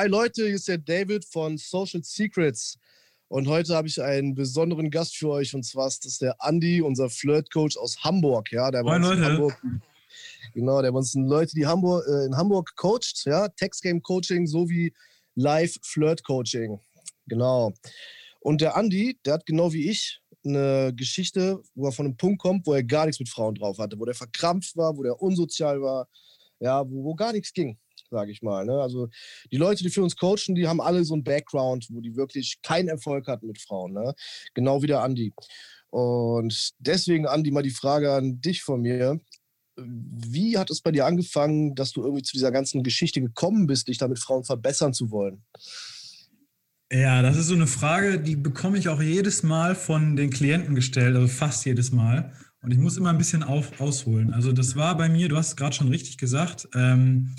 [0.00, 2.78] hi Leute, hier ist der David von Social Secrets.
[3.28, 6.80] Und heute habe ich einen besonderen Gast für euch und zwar ist das der Andy,
[6.80, 8.50] unser Flirt-Coach aus Hamburg.
[8.50, 9.22] Ja, der Moin Leute.
[9.22, 9.62] Hamburg,
[10.54, 14.94] genau, der bei uns Leute, die Hamburg, äh, in Hamburg coacht, ja, Text-Game-Coaching sowie
[15.34, 16.80] Live-Flirt-Coaching.
[17.26, 17.74] Genau.
[18.40, 22.40] Und der Andy, der hat genau wie ich eine Geschichte, wo er von einem Punkt
[22.40, 25.20] kommt, wo er gar nichts mit Frauen drauf hatte, wo der verkrampft war, wo der
[25.20, 26.08] unsozial war,
[26.58, 27.76] ja, wo, wo gar nichts ging
[28.10, 28.66] sage ich mal.
[28.66, 28.80] Ne?
[28.80, 29.08] Also
[29.50, 32.60] die Leute, die für uns coachen, die haben alle so einen Background, wo die wirklich
[32.62, 33.92] keinen Erfolg hatten mit Frauen.
[33.92, 34.14] Ne?
[34.54, 35.32] Genau wie der Andi.
[35.90, 39.20] Und deswegen, Andi, mal die Frage an dich von mir.
[39.76, 43.88] Wie hat es bei dir angefangen, dass du irgendwie zu dieser ganzen Geschichte gekommen bist,
[43.88, 45.42] dich da mit Frauen verbessern zu wollen?
[46.92, 50.74] Ja, das ist so eine Frage, die bekomme ich auch jedes Mal von den Klienten
[50.74, 52.32] gestellt, also fast jedes Mal.
[52.62, 54.32] Und ich muss immer ein bisschen auf, ausholen.
[54.34, 57.34] Also das war bei mir, du hast es gerade schon richtig gesagt, ähm,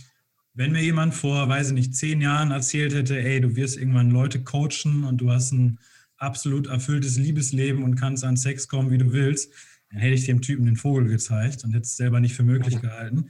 [0.54, 4.12] wenn mir jemand vor, weiß ich nicht, zehn Jahren erzählt hätte, ey, du wirst irgendwann
[4.12, 5.80] Leute coachen und du hast ein
[6.18, 9.52] absolut erfülltes Liebesleben und kannst an Sex kommen, wie du willst,
[9.90, 12.80] dann hätte ich dem Typen den Vogel gezeigt und hätte es selber nicht für möglich
[12.82, 13.30] gehalten.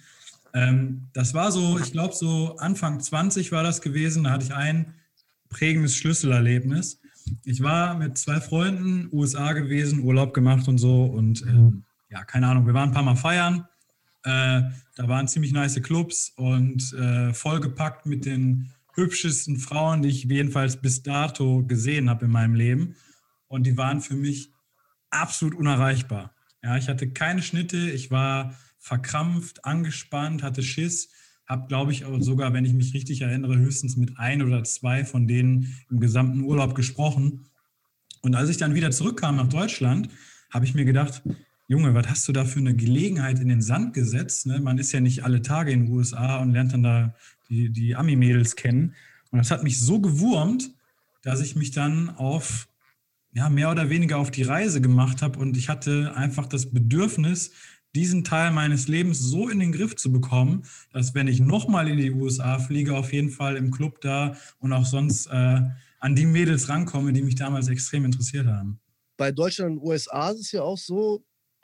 [0.53, 4.25] Ähm, das war so, ich glaube, so Anfang 20 war das gewesen.
[4.25, 4.93] Da hatte ich ein
[5.49, 6.99] prägendes Schlüsselerlebnis.
[7.45, 12.47] Ich war mit zwei Freunden USA gewesen, Urlaub gemacht und so und ähm, ja, keine
[12.47, 13.65] Ahnung, wir waren ein paar Mal feiern
[14.23, 14.61] äh,
[14.95, 20.77] da waren ziemlich nice Clubs und äh, vollgepackt mit den hübschesten Frauen, die ich jedenfalls
[20.77, 22.95] bis dato gesehen habe in meinem Leben.
[23.47, 24.51] Und die waren für mich
[25.09, 26.35] absolut unerreichbar.
[26.63, 31.09] Ja, ich hatte keine Schnitte, ich war verkrampft, angespannt, hatte Schiss,
[31.47, 35.27] habe, glaube ich, sogar, wenn ich mich richtig erinnere, höchstens mit ein oder zwei von
[35.27, 37.47] denen im gesamten Urlaub gesprochen.
[38.21, 40.09] Und als ich dann wieder zurückkam nach Deutschland,
[40.49, 41.23] habe ich mir gedacht,
[41.71, 44.45] Junge, was hast du da für eine Gelegenheit in den Sand gesetzt?
[44.45, 44.59] Ne?
[44.59, 47.15] Man ist ja nicht alle Tage in den USA und lernt dann da
[47.47, 48.93] die, die Ami-Mädels kennen.
[49.31, 50.69] Und das hat mich so gewurmt,
[51.21, 52.67] dass ich mich dann auf,
[53.31, 57.51] ja, mehr oder weniger auf die Reise gemacht habe und ich hatte einfach das Bedürfnis,
[57.95, 61.97] diesen Teil meines Lebens so in den Griff zu bekommen, dass wenn ich nochmal in
[61.97, 65.61] die USA fliege, auf jeden Fall im Club da und auch sonst äh,
[66.01, 68.81] an die Mädels rankomme, die mich damals extrem interessiert haben.
[69.15, 71.23] Bei Deutschland und USA ist es ja auch so,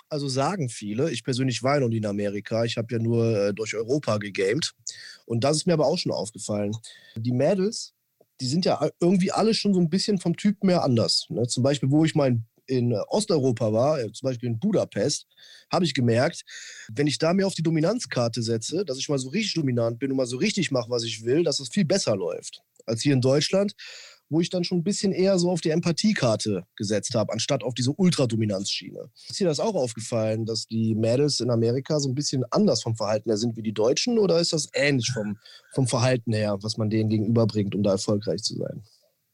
[0.09, 1.11] also sagen viele.
[1.11, 2.63] Ich persönlich war ja noch nie in Amerika.
[2.63, 4.73] Ich habe ja nur äh, durch Europa gegamed.
[5.25, 6.75] Und das ist mir aber auch schon aufgefallen.
[7.15, 7.93] Die Mädels,
[8.39, 11.25] die sind ja irgendwie alle schon so ein bisschen vom Typ mehr anders.
[11.29, 11.47] Ne?
[11.47, 15.27] Zum Beispiel, wo ich mal in, in äh, Osteuropa war, äh, zum Beispiel in Budapest,
[15.71, 16.43] habe ich gemerkt,
[16.93, 20.11] wenn ich da mehr auf die Dominanzkarte setze, dass ich mal so richtig dominant bin
[20.11, 23.13] und mal so richtig mache, was ich will, dass es viel besser läuft als hier
[23.13, 23.73] in Deutschland
[24.29, 27.73] wo ich dann schon ein bisschen eher so auf die Empathiekarte gesetzt habe, anstatt auf
[27.73, 29.09] diese Ultradominanzschiene.
[29.29, 32.95] Ist dir das auch aufgefallen, dass die Mädels in Amerika so ein bisschen anders vom
[32.95, 35.37] Verhalten her sind wie die Deutschen oder ist das ähnlich vom,
[35.73, 38.83] vom Verhalten her, was man denen gegenüberbringt, um da erfolgreich zu sein?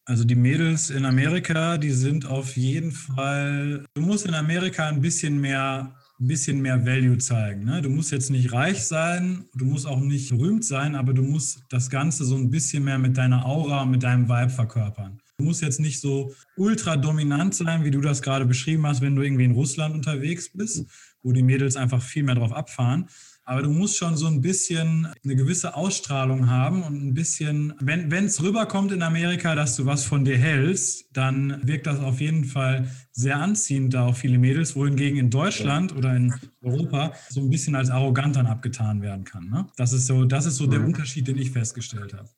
[0.06, 5.00] Also die Mädels in Amerika, die sind auf jeden Fall, du musst in Amerika ein
[5.00, 7.66] bisschen mehr ein bisschen mehr Value zeigen.
[7.66, 7.82] Ne?
[7.82, 11.64] Du musst jetzt nicht reich sein, du musst auch nicht berühmt sein, aber du musst
[11.70, 15.20] das Ganze so ein bisschen mehr mit deiner Aura, mit deinem Vibe verkörpern.
[15.38, 19.16] Du musst jetzt nicht so ultra dominant sein, wie du das gerade beschrieben hast, wenn
[19.16, 20.86] du irgendwie in Russland unterwegs bist,
[21.24, 23.10] wo die Mädels einfach viel mehr drauf abfahren,
[23.46, 28.12] aber du musst schon so ein bisschen eine gewisse Ausstrahlung haben und ein bisschen, wenn
[28.26, 32.46] es rüberkommt in Amerika, dass du was von dir hältst, dann wirkt das auf jeden
[32.46, 37.50] Fall sehr anziehend da auf viele Mädels, wohingegen in Deutschland oder in Europa so ein
[37.50, 39.50] bisschen als arrogant dann abgetan werden kann.
[39.50, 39.68] Ne?
[39.76, 42.30] Das ist so, das ist so der Unterschied, den ich festgestellt habe.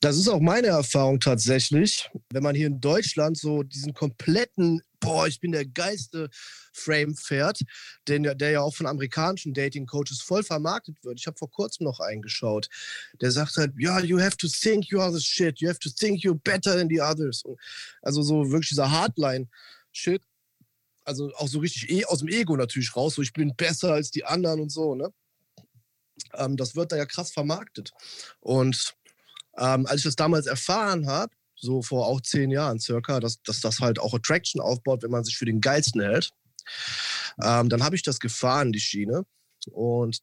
[0.00, 2.10] Das ist auch meine Erfahrung tatsächlich.
[2.30, 6.28] Wenn man hier in Deutschland so diesen kompletten, boah, ich bin der geilste
[6.72, 7.60] Frame fährt,
[8.08, 11.18] den, der ja auch von amerikanischen Dating-Coaches voll vermarktet wird.
[11.20, 12.68] Ich habe vor kurzem noch eingeschaut.
[13.20, 15.90] Der sagt halt, ja, you have to think you are the shit, you have to
[15.90, 17.44] think you're better than the others.
[18.02, 20.22] Also so wirklich dieser Hardline-Shit.
[21.04, 24.12] Also auch so richtig eh aus dem Ego natürlich raus, so ich bin besser als
[24.12, 25.12] die anderen und so, ne?
[26.34, 27.92] Ähm, das wird da ja krass vermarktet.
[28.40, 28.94] Und
[29.58, 33.60] ähm, als ich das damals erfahren habe, so vor auch zehn Jahren circa, dass, dass
[33.60, 36.32] das halt auch Attraction aufbaut, wenn man sich für den Geilsten hält,
[37.42, 39.24] ähm, dann habe ich das gefahren, die Schiene.
[39.70, 40.20] Und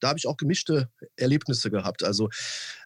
[0.00, 2.02] da habe ich auch gemischte Erlebnisse gehabt.
[2.02, 2.28] Also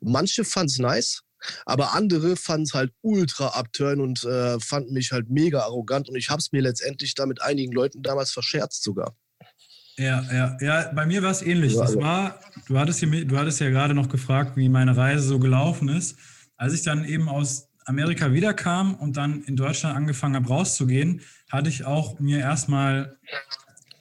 [0.00, 1.22] manche fanden es nice,
[1.64, 6.08] aber andere fanden es halt ultra abturn und äh, fanden mich halt mega arrogant.
[6.08, 9.16] Und ich habe es mir letztendlich da mit einigen Leuten damals verscherzt sogar.
[9.96, 11.76] Ja, ja, ja, bei mir war es ähnlich.
[11.76, 15.38] Das war, du hattest, hier, du hattest ja gerade noch gefragt, wie meine Reise so
[15.38, 16.16] gelaufen ist.
[16.56, 21.20] Als ich dann eben aus Amerika wiederkam und dann in Deutschland angefangen habe rauszugehen,
[21.50, 23.18] hatte ich auch mir erstmal,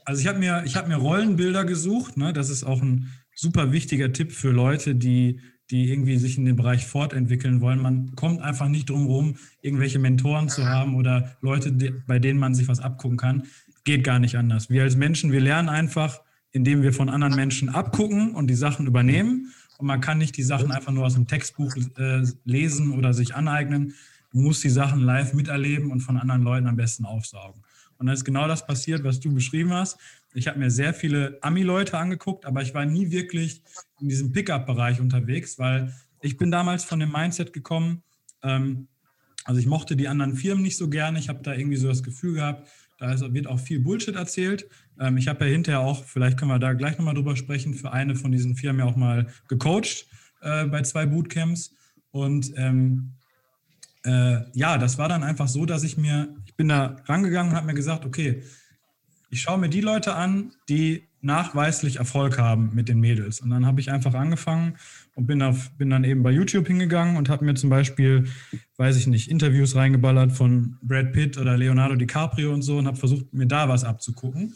[0.06, 2.18] also ich habe mir, ich habe mir Rollenbilder gesucht.
[2.18, 2.34] Ne?
[2.34, 6.56] Das ist auch ein super wichtiger Tipp für Leute, die, die irgendwie sich in dem
[6.56, 7.80] Bereich fortentwickeln wollen.
[7.80, 11.72] Man kommt einfach nicht drum herum, irgendwelche Mentoren zu haben oder Leute,
[12.08, 13.44] bei denen man sich was abgucken kann.
[13.84, 14.70] Geht gar nicht anders.
[14.70, 16.22] Wir als Menschen, wir lernen einfach,
[16.52, 19.52] indem wir von anderen Menschen abgucken und die Sachen übernehmen.
[19.78, 23.36] Und man kann nicht die Sachen einfach nur aus dem Textbuch äh, lesen oder sich
[23.36, 23.94] aneignen.
[24.32, 27.62] Du musst die Sachen live miterleben und von anderen Leuten am besten aufsaugen.
[27.98, 29.98] Und dann ist genau das passiert, was du beschrieben hast.
[30.34, 33.62] Ich habe mir sehr viele Ami-Leute angeguckt, aber ich war nie wirklich
[34.00, 38.02] in diesem Pickup-Bereich unterwegs, weil ich bin damals von dem Mindset gekommen,
[38.42, 38.88] ähm,
[39.46, 41.20] also ich mochte die anderen Firmen nicht so gerne.
[41.20, 42.68] Ich habe da irgendwie so das Gefühl gehabt,
[42.98, 44.68] da ist, wird auch viel Bullshit erzählt.
[45.00, 47.92] Ähm, ich habe ja hinterher auch, vielleicht können wir da gleich nochmal drüber sprechen, für
[47.92, 50.08] eine von diesen Firmen ja auch mal gecoacht
[50.42, 51.76] äh, bei zwei Bootcamps.
[52.12, 53.14] Und ähm,
[54.06, 57.58] äh, ja, das war dann einfach so, dass ich mir, ich bin da rangegangen und
[57.58, 58.44] habe mir gesagt, okay,
[59.30, 63.40] ich schaue mir die Leute an, die nachweislich Erfolg haben mit den Mädels.
[63.40, 64.78] Und dann habe ich einfach angefangen
[65.16, 68.28] und bin, auf, bin dann eben bei YouTube hingegangen und habe mir zum Beispiel,
[68.78, 72.98] weiß ich nicht, Interviews reingeballert von Brad Pitt oder Leonardo DiCaprio und so und habe
[72.98, 74.56] versucht, mir da was abzugucken.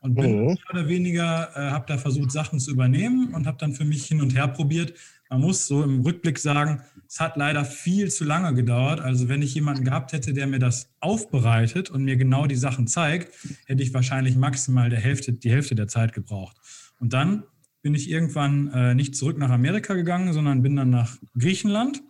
[0.00, 0.46] Und bin mhm.
[0.46, 4.06] mehr oder weniger, äh, habe da versucht, Sachen zu übernehmen und habe dann für mich
[4.06, 4.94] hin und her probiert.
[5.28, 9.00] Man muss so im Rückblick sagen, es hat leider viel zu lange gedauert.
[9.00, 12.86] Also wenn ich jemanden gehabt hätte, der mir das aufbereitet und mir genau die Sachen
[12.86, 13.34] zeigt,
[13.66, 16.56] hätte ich wahrscheinlich maximal der Hälfte, die Hälfte der Zeit gebraucht.
[17.00, 17.42] Und dann
[17.86, 22.02] bin ich irgendwann äh, nicht zurück nach Amerika gegangen, sondern bin dann nach Griechenland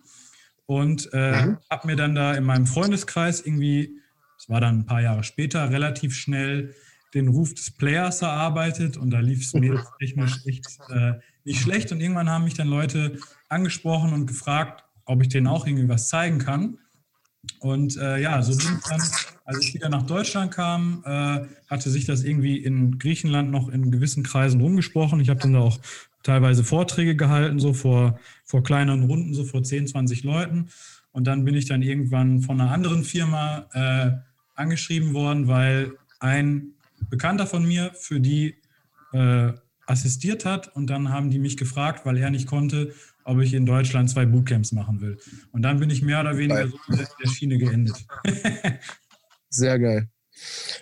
[0.65, 1.59] und äh, mhm.
[1.69, 4.01] habe mir dann da in meinem Freundeskreis irgendwie,
[4.39, 6.75] das war dann ein paar Jahre später, relativ schnell
[7.13, 11.13] den Ruf des Players erarbeitet und da lief es mir technisch echt äh,
[11.45, 11.93] nicht schlecht.
[11.93, 13.19] Und irgendwann haben mich dann Leute
[13.51, 16.79] angesprochen und gefragt, ob ich denen auch irgendwie was zeigen kann.
[17.61, 19.03] Und äh, ja, so bin ich dann,
[19.45, 23.91] als ich wieder nach Deutschland kam, äh, hatte sich das irgendwie in Griechenland noch in
[23.91, 25.21] gewissen Kreisen rumgesprochen.
[25.21, 25.79] Ich habe dann da auch
[26.23, 30.69] teilweise Vorträge gehalten, so vor, vor kleineren Runden, so vor 10, 20 Leuten.
[31.13, 34.11] Und dann bin ich dann irgendwann von einer anderen Firma äh,
[34.55, 36.73] angeschrieben worden, weil ein
[37.09, 38.57] Bekannter von mir für die
[39.13, 39.53] äh,
[39.87, 40.75] assistiert hat.
[40.75, 42.93] Und dann haben die mich gefragt, weil er nicht konnte,
[43.27, 45.19] ob ich in Deutschland zwei Bootcamps machen will.
[45.51, 48.07] Und dann bin ich mehr oder weniger so in der Schiene geendet.
[49.49, 50.09] Sehr geil.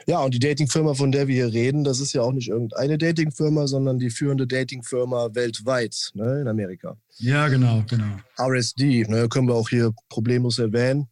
[0.07, 2.99] Ja, und die Datingfirma, von der wir hier reden, das ist ja auch nicht irgendeine
[2.99, 6.99] Datingfirma, sondern die führende Datingfirma weltweit ne, in Amerika.
[7.19, 8.19] Ja, genau, genau.
[8.39, 11.09] RSD, ne, können wir auch hier problemlos erwähnen.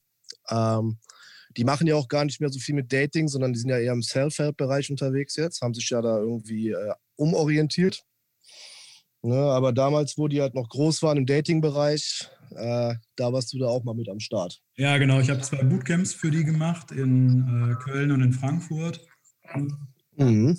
[0.51, 0.99] Ähm,
[1.57, 3.79] die machen ja auch gar nicht mehr so viel mit Dating, sondern die sind ja
[3.79, 8.03] eher im Self-Help-Bereich unterwegs jetzt, haben sich ja da irgendwie äh, umorientiert.
[9.25, 13.59] Ne, aber damals, wo die halt noch groß waren im Dating-Bereich, äh, da warst du
[13.59, 14.61] da auch mal mit am Start.
[14.77, 15.21] Ja, genau.
[15.21, 19.01] Ich habe zwei Bootcamps für die gemacht in äh, Köln und in Frankfurt.
[20.17, 20.59] Mhm.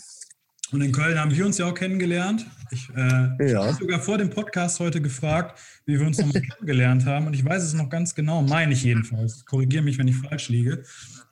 [0.71, 2.47] Und in Köln haben wir uns ja auch kennengelernt.
[2.71, 3.65] Ich, äh, ja.
[3.65, 7.27] habe sogar vor dem Podcast heute gefragt, wie wir uns noch kennengelernt haben.
[7.27, 9.45] Und ich weiß es noch ganz genau, meine ich jedenfalls.
[9.45, 10.83] Korrigiere mich, wenn ich falsch liege.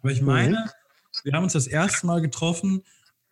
[0.02, 1.24] Aber ich meine, mhm.
[1.24, 2.84] wir haben uns das erste Mal getroffen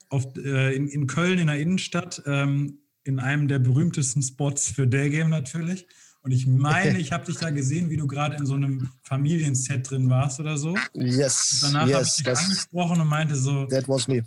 [0.09, 2.23] auf, äh, in, in Köln in der Innenstadt.
[2.25, 5.87] Ähm, in einem der berühmtesten Spots für Daygame natürlich.
[6.21, 9.89] Und ich meine, ich habe dich da gesehen, wie du gerade in so einem Familienset
[9.89, 10.75] drin warst oder so.
[10.93, 11.63] Yes.
[11.63, 13.65] Und danach yes, habe ich dich angesprochen und meinte so.
[13.67, 14.25] That was me.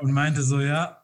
[0.00, 1.02] Und meinte so, ja,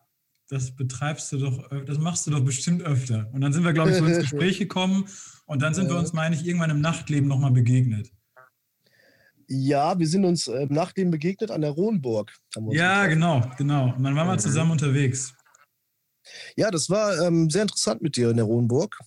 [0.48, 3.28] das betreibst du doch, das machst du doch bestimmt öfter.
[3.32, 5.06] Und dann sind wir, glaube ich, so ins Gespräch gekommen
[5.46, 8.10] und dann sind wir uns, meine ich, irgendwann im Nachtleben nochmal begegnet.
[9.48, 12.32] Ja, wir sind uns im Nachtleben begegnet an der Rohnburg.
[12.70, 13.94] Ja, genau, genau.
[13.94, 15.34] Und dann waren wir zusammen unterwegs.
[16.56, 18.98] Ja, das war ähm, sehr interessant mit dir in der Rohenburg.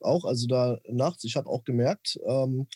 [0.00, 2.66] Auch, also da nachts, ich habe auch gemerkt, ähm,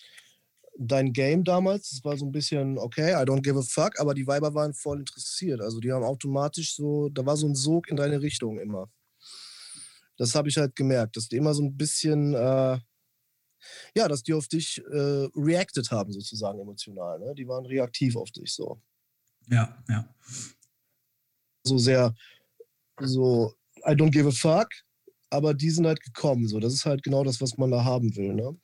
[0.78, 4.14] dein Game damals, das war so ein bisschen, okay, I don't give a fuck, aber
[4.14, 5.60] die Weiber waren voll interessiert.
[5.60, 8.90] Also die haben automatisch so, da war so ein Sog in deine Richtung immer.
[10.18, 12.78] Das habe ich halt gemerkt, dass die immer so ein bisschen, äh,
[13.94, 17.18] ja, dass die auf dich äh, reacted haben, sozusagen emotional.
[17.18, 17.34] Ne?
[17.34, 18.80] Die waren reaktiv auf dich so.
[19.48, 20.08] Ja, ja.
[21.64, 22.14] So sehr,
[23.00, 23.54] so
[23.86, 24.68] I don't give a fuck,
[25.30, 26.48] aber die sind halt gekommen.
[26.48, 28.34] So, das ist halt genau das, was man da haben will.
[28.34, 28.56] Ne?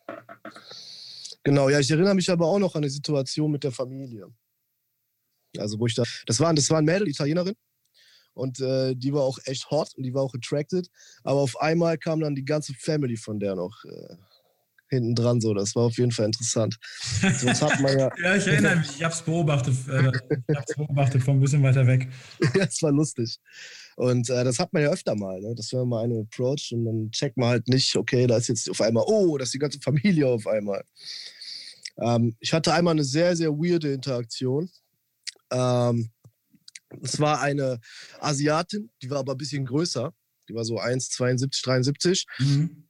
[1.45, 4.29] Genau, ja, ich erinnere mich aber auch noch an die Situation mit der Familie.
[5.59, 7.55] Also, wo ich da, das war, das war ein Mädel, Italienerin.
[8.35, 10.89] Und äh, die war auch echt hot und die war auch attracted.
[11.23, 14.17] Aber auf einmal kam dann die ganze Family von der noch äh,
[14.93, 15.41] hinten dran.
[15.41, 16.77] So, das war auf jeden Fall interessant.
[17.21, 20.13] Sonst hat man ja, ja, ich erinnere mich, ich habe es beobachtet, äh,
[20.49, 22.09] ich hab's beobachtet von ein bisschen weiter weg.
[22.55, 23.39] ja, es war lustig.
[23.97, 25.55] Und äh, das hat man ja öfter mal, ne?
[25.55, 28.49] dass wenn man mal eine approach und dann checkt man halt nicht, okay, da ist
[28.49, 30.83] jetzt auf einmal, oh, das ist die ganze Familie auf einmal.
[31.99, 34.71] Ähm, ich hatte einmal eine sehr, sehr weirde Interaktion.
[35.51, 36.11] Ähm,
[37.03, 37.81] es war eine
[38.21, 40.13] Asiatin, die war aber ein bisschen größer.
[40.49, 42.27] Die war so 1,72, 73.
[42.39, 42.89] Mhm.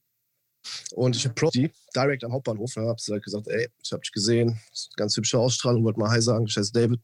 [0.92, 2.76] Und ich habe die direkt am Hauptbahnhof.
[2.76, 4.61] Ne, habe halt gesagt, ey, ich habe dich gesehen,
[4.97, 7.00] ganz hübsche Ausstrahlung, wollte mal Hi sagen, ich heiße David.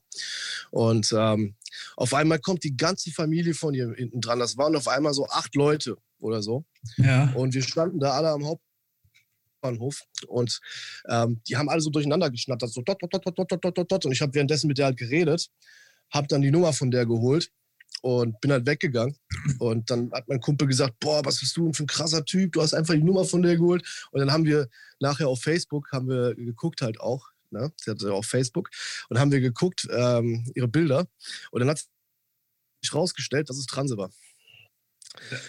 [0.70, 1.54] Und ähm,
[1.96, 4.38] auf einmal kommt die ganze Familie von ihr hinten dran.
[4.38, 6.64] Das waren auf einmal so acht Leute oder so.
[6.96, 7.32] Ja.
[7.34, 10.60] Und wir standen da alle am Hauptbahnhof und
[11.08, 14.06] ähm, die haben alle so durcheinander geschnattert, so dot, dot, dot, dot, dot, dot, dot.
[14.06, 15.50] Und ich habe währenddessen mit der halt geredet,
[16.10, 17.50] habe dann die Nummer von der geholt
[18.02, 19.16] und bin halt weggegangen.
[19.58, 22.52] Und dann hat mein Kumpel gesagt, boah, was bist du denn für ein krasser Typ,
[22.52, 24.08] du hast einfach die Nummer von der geholt.
[24.10, 24.68] Und dann haben wir
[25.00, 27.72] nachher auf Facebook, haben wir geguckt halt auch, ne?
[27.76, 28.70] sie hatte auf Facebook,
[29.08, 31.06] und haben wir geguckt, ähm, ihre Bilder.
[31.50, 31.84] Und dann hat
[32.82, 34.10] sich rausgestellt, dass es Transe war.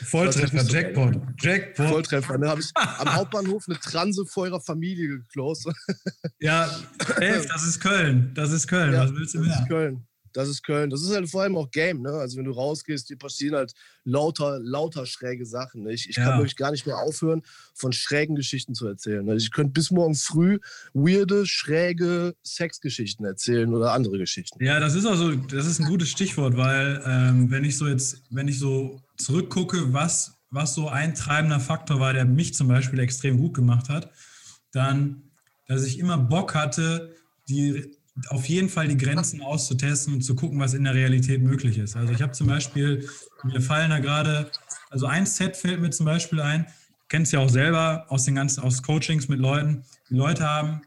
[0.05, 1.21] Volltreffer, Jackpot.
[1.37, 1.89] Jackpot.
[1.89, 2.37] Volltreffer.
[2.37, 2.47] Ne?
[2.47, 5.69] Habe ich am Hauptbahnhof eine Transe vor ihrer Familie geklost.
[6.39, 6.67] ja,
[7.17, 8.33] elf, das ist Köln.
[8.33, 8.93] Das ist Köln.
[8.93, 9.49] Ja, Was willst du mehr?
[9.49, 10.89] Das ist Köln das ist Köln.
[10.89, 12.11] Das ist halt vor allem auch Game, ne?
[12.11, 15.83] Also wenn du rausgehst, dir passieren halt lauter, lauter schräge Sachen.
[15.83, 15.93] Ne?
[15.93, 16.25] Ich, ich ja.
[16.25, 17.41] kann wirklich gar nicht mehr aufhören,
[17.73, 19.25] von schrägen Geschichten zu erzählen.
[19.25, 19.35] Ne?
[19.35, 20.59] Ich könnte bis morgen früh
[20.93, 24.63] weirde, schräge Sexgeschichten erzählen oder andere Geschichten.
[24.63, 28.23] Ja, das ist also, das ist ein gutes Stichwort, weil ähm, wenn ich so jetzt,
[28.29, 32.99] wenn ich so zurückgucke, was, was so ein treibender Faktor war, der mich zum Beispiel
[32.99, 34.11] extrem gut gemacht hat,
[34.71, 35.31] dann,
[35.67, 37.15] dass ich immer Bock hatte,
[37.47, 41.77] die auf jeden Fall die Grenzen auszutesten und zu gucken, was in der Realität möglich
[41.77, 41.95] ist.
[41.95, 43.07] Also ich habe zum Beispiel,
[43.43, 44.51] mir fallen da gerade,
[44.89, 46.65] also ein Set fällt mir zum Beispiel ein,
[47.07, 49.83] kennt es ja auch selber aus den ganzen, aus Coachings mit Leuten.
[50.09, 50.81] Die Leute haben,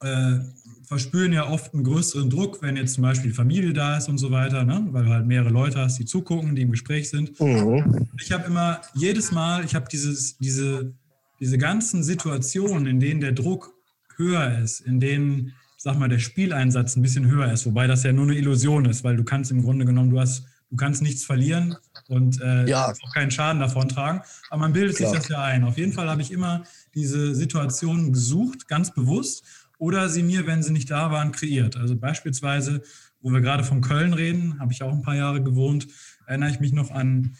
[0.00, 0.38] äh,
[0.86, 4.30] verspüren ja oft einen größeren Druck, wenn jetzt zum Beispiel Familie da ist und so
[4.30, 4.86] weiter, ne?
[4.90, 7.38] weil du halt mehrere Leute hast, die zugucken, die im Gespräch sind.
[7.40, 8.08] Mhm.
[8.20, 10.92] Ich habe immer, jedes Mal, ich habe dieses, diese,
[11.40, 13.74] diese ganzen Situationen, in denen der Druck
[14.16, 18.12] höher ist, in denen sag mal, der Spieleinsatz ein bisschen höher ist, wobei das ja
[18.14, 21.26] nur eine Illusion ist, weil du kannst im Grunde genommen, du hast, du kannst nichts
[21.26, 21.76] verlieren
[22.08, 22.90] und äh, ja.
[22.90, 24.22] auch keinen Schaden davon tragen.
[24.48, 25.10] Aber man bildet Klar.
[25.10, 25.62] sich das ja ein.
[25.62, 26.64] Auf jeden Fall habe ich immer
[26.94, 29.44] diese Situationen gesucht, ganz bewusst,
[29.76, 31.76] oder sie mir, wenn sie nicht da waren, kreiert.
[31.76, 32.80] Also beispielsweise,
[33.20, 35.86] wo wir gerade von Köln reden, habe ich auch ein paar Jahre gewohnt,
[36.24, 37.36] erinnere ich mich noch an,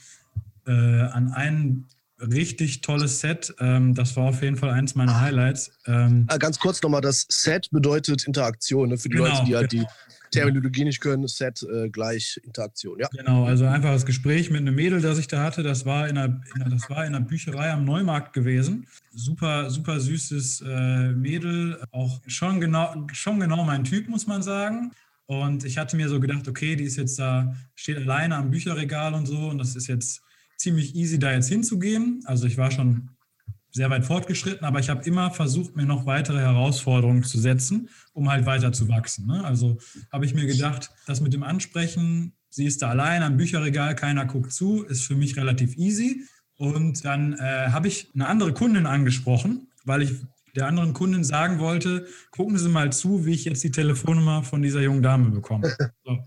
[0.67, 1.87] äh, an einen
[2.33, 3.55] richtig tolles Set.
[3.61, 5.71] Ähm, das war auf jeden Fall eins meiner Highlights.
[5.87, 8.91] Ähm, ah, Ganz kurz nochmal, das Set bedeutet Interaktion.
[8.91, 8.99] Ne?
[8.99, 9.85] Für die genau, Leute, die halt genau.
[9.85, 12.99] die Terminologie nicht können, Set äh, gleich Interaktion.
[12.99, 13.09] Ja.
[13.09, 16.19] Genau, also einfach das Gespräch mit einem Mädel, das ich da hatte, das war in
[16.19, 18.87] einer, in einer das war in einer Bücherei am Neumarkt gewesen.
[19.13, 24.91] Super, super süßes äh, Mädel, auch schon genau, schon genau mein Typ, muss man sagen.
[25.27, 29.15] Und ich hatte mir so gedacht, okay, die ist jetzt da, steht alleine am Bücherregal
[29.15, 30.24] und so, und das ist jetzt
[30.57, 32.23] ziemlich easy, da jetzt hinzugehen.
[32.27, 33.11] Also ich war schon
[33.71, 38.31] sehr weit fortgeschritten, aber ich habe immer versucht, mir noch weitere Herausforderungen zu setzen, um
[38.31, 39.27] halt weiter zu wachsen.
[39.27, 39.45] Ne?
[39.45, 39.79] Also
[40.13, 44.27] habe ich mir gedacht, das mit dem Ansprechen, sie ist da allein am Bücherregal, keiner
[44.27, 46.23] guckt zu, ist für mich relativ easy.
[46.57, 50.13] Und dann äh, habe ich eine andere Kundin angesprochen, weil ich
[50.55, 54.63] der anderen Kundin sagen wollte, gucken Sie mal zu, wie ich jetzt die Telefonnummer von
[54.63, 55.77] dieser jungen Dame bekomme.
[56.05, 56.19] So.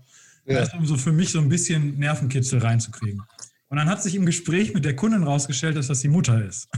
[0.44, 0.60] Ja.
[0.60, 3.22] Das, um so für mich so ein bisschen Nervenkitzel reinzukriegen.
[3.68, 6.68] Und dann hat sich im Gespräch mit der Kundin rausgestellt, dass das die Mutter ist.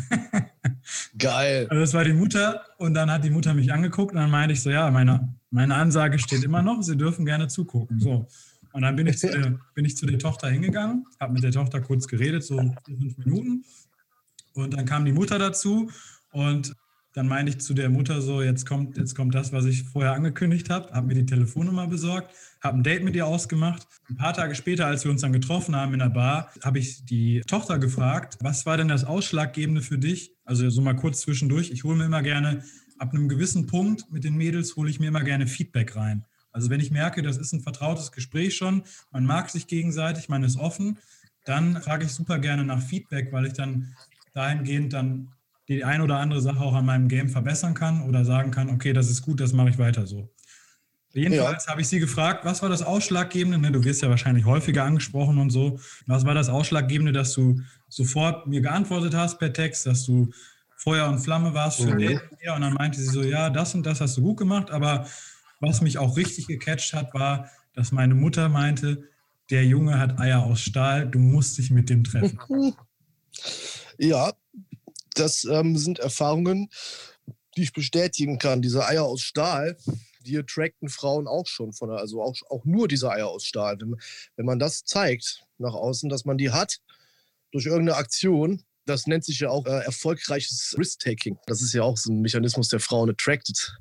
[1.19, 1.67] Geil.
[1.71, 4.55] Also das war die Mutter und dann hat die Mutter mich angeguckt und dann meinte
[4.55, 8.01] ich so, ja, meine, meine Ansage steht immer noch, Sie dürfen gerne zugucken.
[8.01, 8.27] So.
[8.73, 11.53] Und dann bin ich zu der, bin ich zu der Tochter hingegangen, habe mit der
[11.53, 13.65] Tochter kurz geredet, so fünf Minuten.
[14.55, 15.91] Und dann kam die Mutter dazu
[16.33, 16.75] und
[17.13, 20.13] dann meinte ich zu der Mutter so, jetzt kommt, jetzt kommt das, was ich vorher
[20.13, 23.87] angekündigt habe, habe mir die Telefonnummer besorgt, habe ein Date mit ihr ausgemacht.
[24.09, 27.05] Ein paar Tage später, als wir uns dann getroffen haben in der Bar, habe ich
[27.05, 30.37] die Tochter gefragt, was war denn das Ausschlaggebende für dich?
[30.45, 31.71] Also so mal kurz zwischendurch.
[31.71, 32.63] Ich hole mir immer gerne,
[32.99, 36.27] ab einem gewissen Punkt mit den Mädels, hole ich mir immer gerne Feedback rein.
[36.53, 40.43] Also wenn ich merke, das ist ein vertrautes Gespräch schon, man mag sich gegenseitig, man
[40.43, 40.99] ist offen,
[41.45, 43.95] dann frage ich super gerne nach Feedback, weil ich dann
[44.35, 45.33] dahingehend dann
[45.71, 48.93] die ein oder andere Sache auch an meinem Game verbessern kann oder sagen kann, okay,
[48.93, 50.29] das ist gut, das mache ich weiter so.
[51.13, 51.71] Jedenfalls ja.
[51.71, 53.57] habe ich sie gefragt, was war das Ausschlaggebende?
[53.59, 55.79] Ne, du wirst ja wahrscheinlich häufiger angesprochen und so.
[56.07, 60.31] Was war das Ausschlaggebende, dass du sofort mir geantwortet hast per Text, dass du
[60.77, 61.99] Feuer und Flamme warst für mhm.
[61.99, 62.21] den?
[62.55, 64.73] Und dann meinte sie so, ja, das und das hast du gut gemacht.
[64.73, 65.07] Aber
[65.61, 69.05] was mich auch richtig gecatcht hat, war, dass meine Mutter meinte,
[69.51, 72.41] der Junge hat Eier aus Stahl, du musst dich mit dem treffen.
[74.03, 74.33] Ja,
[75.21, 76.69] das ähm, sind Erfahrungen,
[77.57, 78.63] die ich bestätigen kann.
[78.63, 79.77] Diese Eier aus Stahl,
[80.27, 83.81] die attracten Frauen auch schon von, also auch, auch nur diese Eier aus Stahl.
[83.81, 83.97] Wenn,
[84.37, 86.79] wenn man das zeigt nach außen, dass man die hat
[87.53, 91.39] durch irgendeine Aktion, das nennt sich ja auch äh, erfolgreiches Risk-Taking.
[91.47, 93.77] Das ist ja auch so ein Mechanismus, der Frauen attracted.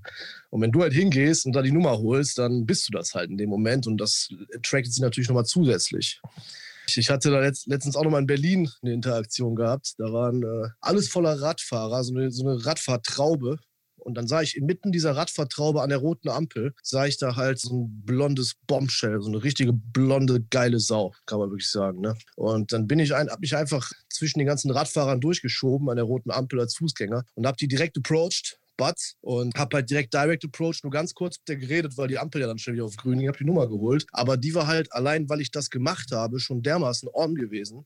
[0.49, 3.29] Und wenn du halt hingehst und da die Nummer holst, dann bist du das halt
[3.29, 6.21] in dem Moment und das attractet sie natürlich nochmal zusätzlich.
[6.97, 9.93] Ich hatte da letzt, letztens auch noch mal in Berlin eine Interaktion gehabt.
[9.97, 13.57] Da waren äh, alles voller Radfahrer, so eine, so eine Radfahrtraube.
[13.97, 17.59] Und dann sah ich inmitten dieser Radfahrtraube an der roten Ampel, sah ich da halt
[17.59, 21.99] so ein blondes Bombshell, so eine richtige blonde, geile Sau, kann man wirklich sagen.
[21.99, 22.15] Ne?
[22.35, 26.05] Und dann bin ich ein, hab mich einfach zwischen den ganzen Radfahrern durchgeschoben an der
[26.05, 30.45] roten Ampel als Fußgänger und hab die direkt approached, Butts und habe halt direkt Direct
[30.45, 32.95] Approach nur ganz kurz mit der geredet, weil die Ampel ja dann schon wieder auf
[32.95, 34.05] grün ging, habe die Nummer geholt.
[34.13, 37.85] Aber die war halt allein, weil ich das gemacht habe, schon dermaßen on gewesen.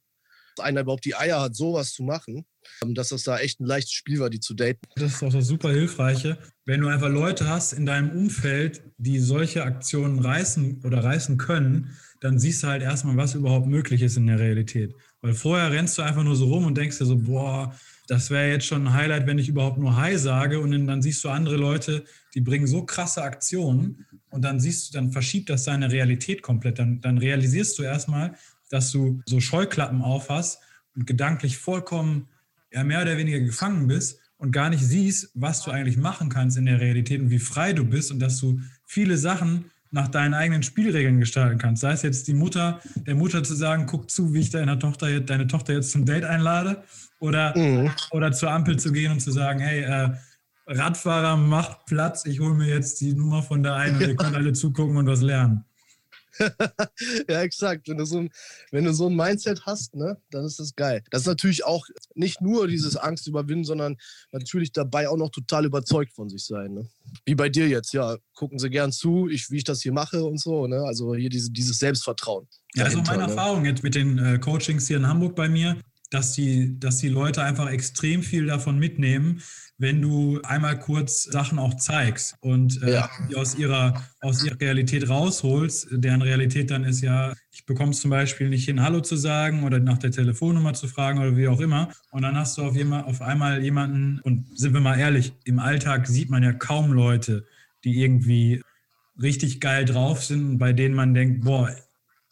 [0.55, 2.45] Dass einer überhaupt die Eier hat, sowas zu machen,
[2.83, 4.81] ähm, dass das da echt ein leichtes Spiel war, die zu daten.
[4.95, 9.17] Das ist auch das super Hilfreiche, wenn du einfach Leute hast in deinem Umfeld, die
[9.17, 14.15] solche Aktionen reißen oder reißen können, dann siehst du halt erstmal, was überhaupt möglich ist
[14.15, 14.93] in der Realität.
[15.21, 17.75] Weil vorher rennst du einfach nur so rum und denkst dir so, boah,
[18.07, 20.59] das wäre jetzt schon ein Highlight, wenn ich überhaupt nur Hi sage.
[20.59, 24.97] Und dann siehst du andere Leute, die bringen so krasse Aktionen und dann siehst du,
[24.97, 26.79] dann verschiebt das deine Realität komplett.
[26.79, 28.35] Dann, dann realisierst du erstmal,
[28.69, 30.59] dass du so Scheuklappen aufhast
[30.95, 32.27] und gedanklich vollkommen
[32.71, 36.57] ja, mehr oder weniger gefangen bist und gar nicht siehst, was du eigentlich machen kannst
[36.57, 40.33] in der Realität und wie frei du bist und dass du viele Sachen nach deinen
[40.33, 41.81] eigenen Spielregeln gestalten kannst.
[41.81, 45.19] Sei es jetzt die Mutter, der Mutter zu sagen, guck zu, wie ich deine Tochter,
[45.19, 46.83] deine Tochter jetzt zum Date einlade
[47.23, 47.89] oder, mhm.
[48.11, 50.09] oder zur Ampel zu gehen und zu sagen, hey, äh,
[50.67, 54.35] Radfahrer, macht Platz, ich hole mir jetzt die Nummer von der einen und ihr könnt
[54.35, 55.65] alle zugucken und was lernen.
[57.29, 57.87] ja, exakt.
[57.87, 58.29] Wenn du, so ein,
[58.71, 61.03] wenn du so ein Mindset hast, ne, dann ist das geil.
[61.11, 63.97] Das ist natürlich auch nicht nur dieses Angst überwinden, sondern
[64.31, 66.73] natürlich dabei auch noch total überzeugt von sich sein.
[66.73, 66.89] Ne?
[67.25, 70.23] Wie bei dir jetzt, ja, gucken sie gern zu, ich, wie ich das hier mache
[70.23, 70.65] und so.
[70.65, 70.81] Ne?
[70.83, 72.47] Also hier diese, dieses Selbstvertrauen.
[72.73, 73.29] Ja, also meine ne?
[73.29, 75.77] Erfahrung jetzt mit den äh, Coachings hier in Hamburg bei mir,
[76.13, 79.41] dass die, dass die Leute einfach extrem viel davon mitnehmen,
[79.77, 83.09] wenn du einmal kurz Sachen auch zeigst und äh, ja.
[83.29, 85.87] die aus ihrer, aus ihrer Realität rausholst.
[85.91, 89.63] Deren Realität dann ist ja, ich bekomme es zum Beispiel nicht hin, Hallo zu sagen
[89.63, 91.91] oder nach der Telefonnummer zu fragen oder wie auch immer.
[92.11, 95.59] Und dann hast du auf, jemand, auf einmal jemanden, und sind wir mal ehrlich, im
[95.59, 97.45] Alltag sieht man ja kaum Leute,
[97.83, 98.61] die irgendwie
[99.21, 101.75] richtig geil drauf sind, bei denen man denkt, boah,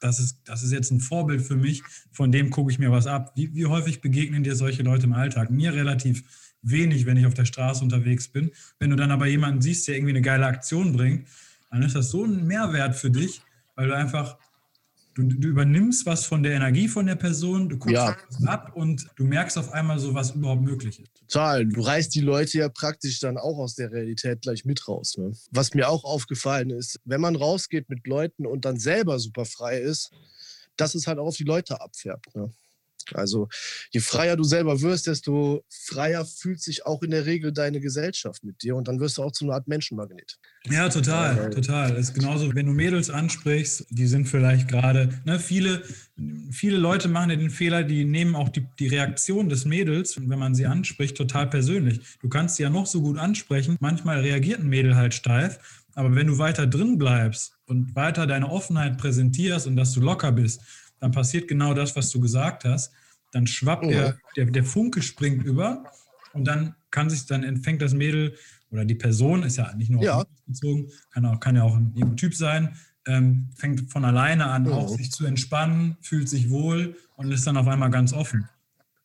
[0.02, 3.08] das ist, das ist jetzt ein Vorbild für mich, von dem gucke ich mir was
[3.08, 3.32] ab.
[3.36, 5.52] Wie, wie häufig begegnen dir solche Leute im Alltag?
[5.52, 6.24] Mir relativ
[6.62, 8.52] wenig, wenn ich auf der Straße unterwegs bin.
[8.80, 11.28] Wenn du dann aber jemanden siehst, der irgendwie eine geile Aktion bringt,
[11.70, 13.42] dann ist das so ein Mehrwert für dich,
[13.76, 14.38] weil du einfach,
[15.14, 18.18] du, du übernimmst was von der Energie von der Person, du guckst ja.
[18.46, 21.12] ab und du merkst auf einmal so, was überhaupt möglich ist.
[21.28, 21.66] Total.
[21.66, 25.16] Du reißt die Leute ja praktisch dann auch aus der Realität gleich mit raus.
[25.18, 25.32] Ne?
[25.52, 29.80] Was mir auch aufgefallen ist, wenn man rausgeht mit Leuten und dann selber super frei
[29.80, 30.12] ist,
[30.78, 32.36] dass es halt auch auf die Leute abfärbt.
[32.36, 32.52] Ne?
[33.16, 33.48] Also
[33.92, 38.44] je freier du selber wirst, desto freier fühlt sich auch in der Regel deine Gesellschaft
[38.44, 40.40] mit dir und dann wirst du auch zu einer Art Menschenmagnet.
[40.70, 41.90] Ja, total, total.
[41.96, 45.82] Das ist genauso, wenn du Mädels ansprichst, die sind vielleicht gerade, ne, viele,
[46.52, 50.38] viele Leute machen ja den Fehler, die nehmen auch die, die Reaktion des Mädels, wenn
[50.38, 52.02] man sie anspricht, total persönlich.
[52.22, 56.16] Du kannst sie ja noch so gut ansprechen, manchmal reagiert ein Mädel halt steif, aber
[56.16, 60.62] wenn du weiter drin bleibst und weiter deine Offenheit präsentierst und dass du locker bist,
[61.00, 62.94] dann passiert genau das, was du gesagt hast.
[63.32, 65.86] Dann schwappt der, der, der Funke springt über
[66.34, 68.36] und dann kann sich, dann fängt das Mädel
[68.72, 70.24] oder die Person, ist ja nicht nur ja.
[70.46, 74.74] bezogen, kann, auch, kann ja auch ein, Typ sein, ähm, fängt von alleine an, mhm.
[74.74, 78.48] auch sich zu entspannen, fühlt sich wohl und ist dann auf einmal ganz offen.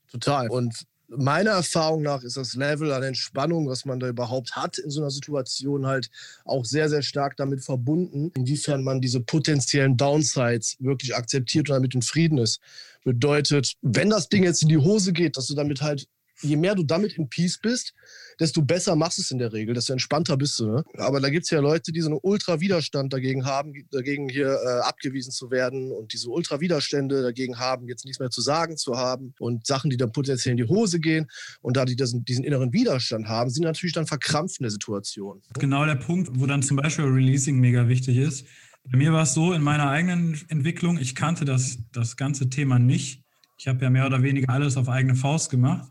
[0.08, 0.48] Total.
[0.48, 4.90] Und meiner Erfahrung nach ist das Level an Entspannung, was man da überhaupt hat in
[4.90, 6.10] so einer Situation, halt
[6.44, 11.94] auch sehr, sehr stark damit verbunden, inwiefern man diese potenziellen Downsides wirklich akzeptiert und damit
[11.94, 12.60] in Frieden ist.
[13.04, 16.08] Bedeutet, wenn das Ding jetzt in die Hose geht, dass du damit halt,
[16.42, 17.94] je mehr du damit in Peace bist,
[18.38, 20.66] desto besser machst du es in der Regel, desto entspannter bist du.
[20.66, 20.84] Ne?
[20.98, 24.80] Aber da gibt es ja Leute, die so einen Ultra-Widerstand dagegen haben, dagegen hier äh,
[24.80, 29.34] abgewiesen zu werden und diese Ultra-Widerstände dagegen haben, jetzt nichts mehr zu sagen zu haben
[29.38, 31.28] und Sachen, die dann potenziell in die Hose gehen
[31.62, 35.42] und da die diesen, diesen inneren Widerstand haben, sind natürlich dann verkrampft in der Situation.
[35.58, 38.46] Genau der Punkt, wo dann zum Beispiel Releasing mega wichtig ist.
[38.84, 42.78] Bei mir war es so in meiner eigenen Entwicklung, ich kannte das, das ganze Thema
[42.78, 43.22] nicht.
[43.58, 45.88] Ich habe ja mehr oder weniger alles auf eigene Faust gemacht.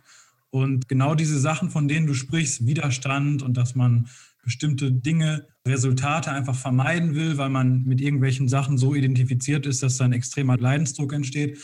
[0.56, 4.08] Und genau diese Sachen, von denen du sprichst, Widerstand und dass man
[4.42, 9.98] bestimmte Dinge, Resultate einfach vermeiden will, weil man mit irgendwelchen Sachen so identifiziert ist, dass
[9.98, 11.60] da ein extremer Leidensdruck entsteht.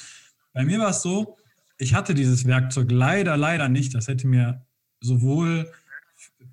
[0.51, 1.37] Bei mir war es so,
[1.77, 3.95] ich hatte dieses Werkzeug leider, leider nicht.
[3.95, 4.65] Das hätte mir
[4.99, 5.71] sowohl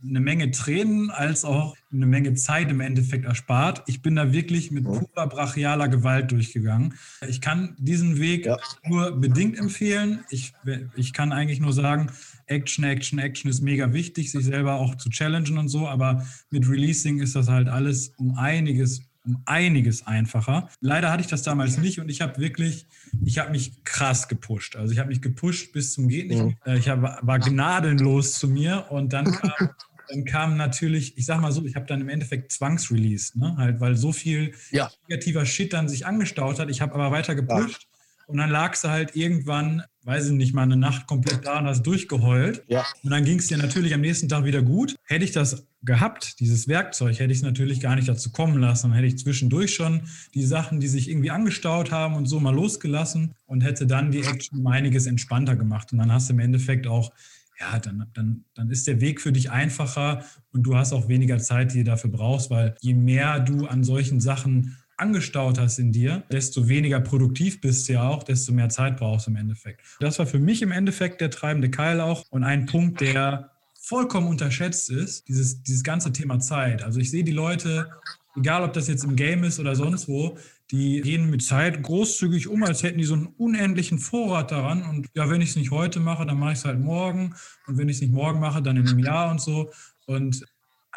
[0.03, 3.83] eine Menge Tränen als auch eine Menge Zeit im Endeffekt erspart.
[3.87, 6.95] Ich bin da wirklich mit purer brachialer Gewalt durchgegangen.
[7.27, 8.59] Ich kann diesen Weg ja.
[8.85, 10.25] nur bedingt empfehlen.
[10.31, 10.53] Ich,
[10.97, 12.11] ich kann eigentlich nur sagen,
[12.47, 16.69] Action, Action, Action ist mega wichtig, sich selber auch zu challengen und so, aber mit
[16.69, 20.69] Releasing ist das halt alles um einiges um einiges einfacher.
[20.81, 22.87] Leider hatte ich das damals nicht und ich habe wirklich,
[23.25, 24.75] ich habe mich krass gepusht.
[24.75, 26.43] Also ich habe mich gepusht bis zum geht nicht.
[26.43, 26.57] Mhm.
[26.65, 29.71] Äh, ich hab, war gnadenlos zu mir und dann kam,
[30.09, 33.55] dann kam natürlich, ich sag mal so, ich habe dann im Endeffekt zwangsreleased, ne?
[33.59, 34.91] halt, weil so viel ja.
[35.07, 36.71] negativer Shit dann sich angestaut hat.
[36.71, 37.83] Ich habe aber weiter gepusht.
[37.83, 37.98] Ja.
[38.29, 41.65] Und dann lagst du halt irgendwann, weiß ich nicht, mal eine Nacht komplett da und
[41.65, 42.63] hast durchgeheult.
[42.69, 42.85] Ja.
[43.03, 44.97] Und dann ging es dir natürlich am nächsten Tag wieder gut.
[45.05, 48.89] Hätte ich das gehabt, dieses Werkzeug, hätte ich es natürlich gar nicht dazu kommen lassen.
[48.89, 50.03] Dann hätte ich zwischendurch schon
[50.35, 54.21] die Sachen, die sich irgendwie angestaut haben und so mal losgelassen und hätte dann die
[54.21, 55.91] Action um einiges entspannter gemacht.
[55.93, 57.11] Und dann hast du im Endeffekt auch
[57.59, 61.39] ja, dann, dann, dann ist der Weg für dich einfacher und du hast auch weniger
[61.39, 65.93] Zeit, die du dafür brauchst, weil je mehr du an solchen Sachen angestaut hast in
[65.93, 69.81] dir, desto weniger produktiv bist du ja auch, desto mehr Zeit brauchst du im Endeffekt.
[70.01, 74.29] Das war für mich im Endeffekt der treibende Keil auch und ein Punkt, der vollkommen
[74.29, 76.83] unterschätzt ist, dieses, dieses ganze Thema Zeit.
[76.83, 77.91] Also ich sehe die Leute,
[78.37, 80.37] egal ob das jetzt im Game ist oder sonst wo,
[80.71, 84.83] die gehen mit Zeit großzügig um, als hätten die so einen unendlichen Vorrat daran.
[84.83, 87.35] Und ja, wenn ich es nicht heute mache, dann mache ich es halt morgen.
[87.67, 89.71] Und wenn ich es nicht morgen mache, dann in einem Jahr und so.
[90.07, 90.45] Und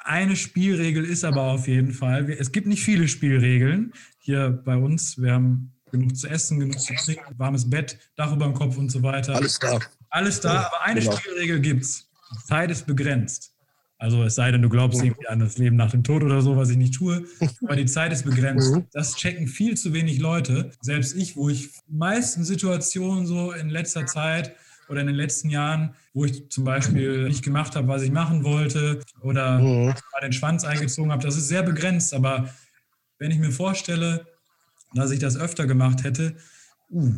[0.04, 5.22] eine Spielregel ist aber auf jeden Fall, es gibt nicht viele Spielregeln hier bei uns.
[5.22, 8.92] Wir haben genug zu essen, genug zu trinken, warmes Bett, Dach über dem Kopf und
[8.92, 9.36] so weiter.
[9.36, 9.80] Alles da.
[10.10, 11.16] Alles da, aber eine genau.
[11.16, 12.10] Spielregel gibt es.
[12.46, 13.54] Zeit ist begrenzt.
[13.98, 16.58] Also es sei denn, du glaubst irgendwie an das Leben nach dem Tod oder so,
[16.58, 17.24] was ich nicht tue.
[17.64, 18.74] Aber die Zeit ist begrenzt.
[18.74, 18.86] Mhm.
[18.92, 20.72] Das checken viel zu wenig Leute.
[20.82, 24.56] Selbst ich, wo ich meisten Situationen so in letzter Zeit
[24.92, 28.44] oder in den letzten Jahren, wo ich zum Beispiel nicht gemacht habe, was ich machen
[28.44, 29.86] wollte oder mhm.
[29.86, 31.24] mal den Schwanz eingezogen habe.
[31.24, 32.54] Das ist sehr begrenzt, aber
[33.18, 34.28] wenn ich mir vorstelle,
[34.94, 36.36] dass ich das öfter gemacht hätte,
[36.90, 37.14] uh,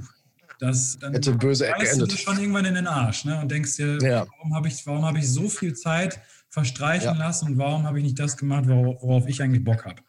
[0.59, 2.11] das dann hätte böse geendet.
[2.11, 3.41] du schon irgendwann in den Arsch ne?
[3.41, 4.27] und denkst dir, ja.
[4.37, 7.17] warum habe ich, hab ich so viel Zeit verstreichen ja.
[7.17, 10.03] lassen und warum habe ich nicht das gemacht, worauf ich eigentlich Bock habe?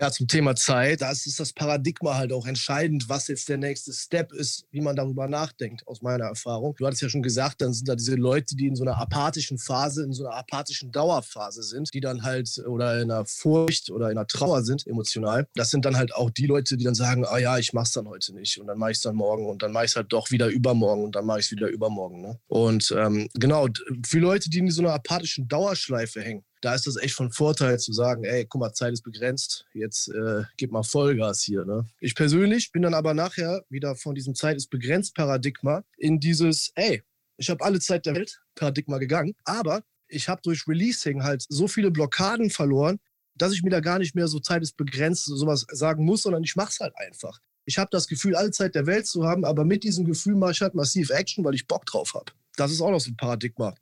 [0.00, 3.92] Ja, zum Thema Zeit, da ist das Paradigma halt auch entscheidend, was jetzt der nächste
[3.92, 6.74] Step ist, wie man darüber nachdenkt, aus meiner Erfahrung.
[6.78, 9.58] Du hattest ja schon gesagt, dann sind da diese Leute, die in so einer apathischen
[9.58, 14.10] Phase, in so einer apathischen Dauerphase sind, die dann halt oder in einer Furcht oder
[14.10, 15.46] in einer Trauer sind, emotional.
[15.54, 18.08] Das sind dann halt auch die Leute, die dann sagen, ah ja, ich mach's dann
[18.08, 20.10] heute nicht und dann mache ich es dann morgen und dann mache ich es halt
[20.14, 22.22] doch wieder übermorgen und dann mache ich es wieder übermorgen.
[22.22, 22.40] Ne?
[22.46, 23.68] Und ähm, genau,
[24.06, 27.78] für Leute, die in so einer apathischen Dauerschleife hängen, da ist das echt von Vorteil
[27.78, 31.64] zu sagen, ey, guck mal, Zeit ist begrenzt, jetzt äh, gib mal Vollgas hier.
[31.64, 31.86] Ne?
[32.00, 36.72] Ich persönlich bin dann aber nachher wieder von diesem Zeit ist begrenzt Paradigma in dieses,
[36.74, 37.02] ey,
[37.36, 41.68] ich habe alle Zeit der Welt Paradigma gegangen, aber ich habe durch Releasing halt so
[41.68, 42.98] viele Blockaden verloren,
[43.34, 46.44] dass ich mir da gar nicht mehr so Zeit ist begrenzt sowas sagen muss, sondern
[46.44, 47.38] ich mache es halt einfach.
[47.64, 50.52] Ich habe das Gefühl, alle Zeit der Welt zu haben, aber mit diesem Gefühl mache
[50.52, 52.32] ich halt massiv Action, weil ich Bock drauf habe.
[52.56, 53.74] Das ist auch noch so ein Paradigma.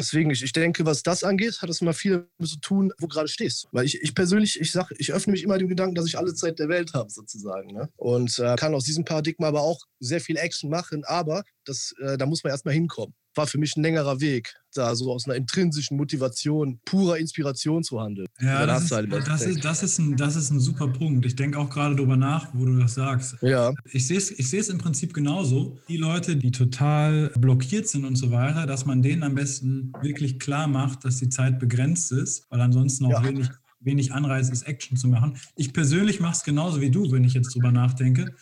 [0.00, 3.28] Deswegen, ich, ich denke, was das angeht, hat es immer viel zu tun, wo gerade
[3.28, 3.66] stehst.
[3.72, 6.34] Weil ich, ich persönlich, ich sage, ich öffne mich immer dem Gedanken, dass ich alle
[6.34, 7.72] Zeit der Welt habe, sozusagen.
[7.72, 7.88] Ne?
[7.96, 12.16] Und äh, kann aus diesem Paradigma aber auch sehr viel Action machen, aber das, äh,
[12.16, 15.36] da muss man erstmal hinkommen war für mich ein längerer Weg, da so aus einer
[15.36, 18.26] intrinsischen Motivation, purer Inspiration zu handeln.
[18.40, 21.24] Ja, das ist, halt das, ist, das, ist ein, das ist ein super Punkt.
[21.24, 23.36] Ich denke auch gerade darüber nach, wo du das sagst.
[23.40, 23.72] Ja.
[23.90, 25.78] Ich sehe es ich im Prinzip genauso.
[25.88, 30.38] Die Leute, die total blockiert sind und so weiter, dass man denen am besten wirklich
[30.38, 33.24] klar macht, dass die Zeit begrenzt ist, weil ansonsten auch ja.
[33.24, 33.48] wenig
[33.80, 35.36] wenig Anreiz ist, Action zu machen.
[35.54, 38.34] Ich persönlich mache es genauso wie du, wenn ich jetzt drüber nachdenke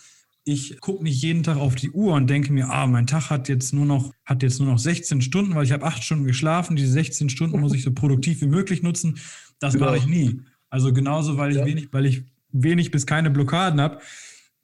[0.49, 3.49] ich gucke nicht jeden Tag auf die Uhr und denke mir, ah, mein Tag hat
[3.49, 6.77] jetzt nur noch, hat jetzt nur noch 16 Stunden, weil ich habe acht Stunden geschlafen.
[6.77, 9.19] Diese 16 Stunden muss ich so produktiv wie möglich nutzen.
[9.59, 9.87] Das genau.
[9.87, 10.41] mache ich nie.
[10.71, 11.67] Also genauso, weil ich ja.
[11.67, 13.99] wenig, weil ich wenig bis keine Blockaden habe,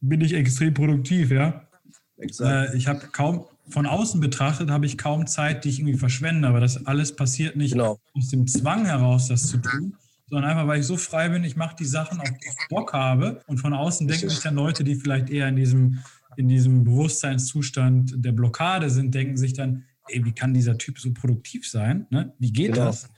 [0.00, 1.66] bin ich extrem produktiv, ja.
[2.16, 6.46] Äh, ich habe kaum, von außen betrachtet, habe ich kaum Zeit, die ich irgendwie verschwende,
[6.46, 7.98] aber das alles passiert nicht genau.
[8.14, 9.96] aus dem Zwang heraus, das zu tun,
[10.32, 12.94] sondern einfach, weil ich so frei bin, ich mache die Sachen, auf die ich Bock
[12.94, 13.42] habe.
[13.48, 15.98] Und von außen denken sich dann Leute, die vielleicht eher in diesem,
[16.36, 21.12] in diesem Bewusstseinszustand der Blockade sind, denken sich dann, ey, wie kann dieser Typ so
[21.12, 22.06] produktiv sein?
[22.08, 22.32] Ne?
[22.38, 22.86] Wie geht genau.
[22.86, 23.10] das?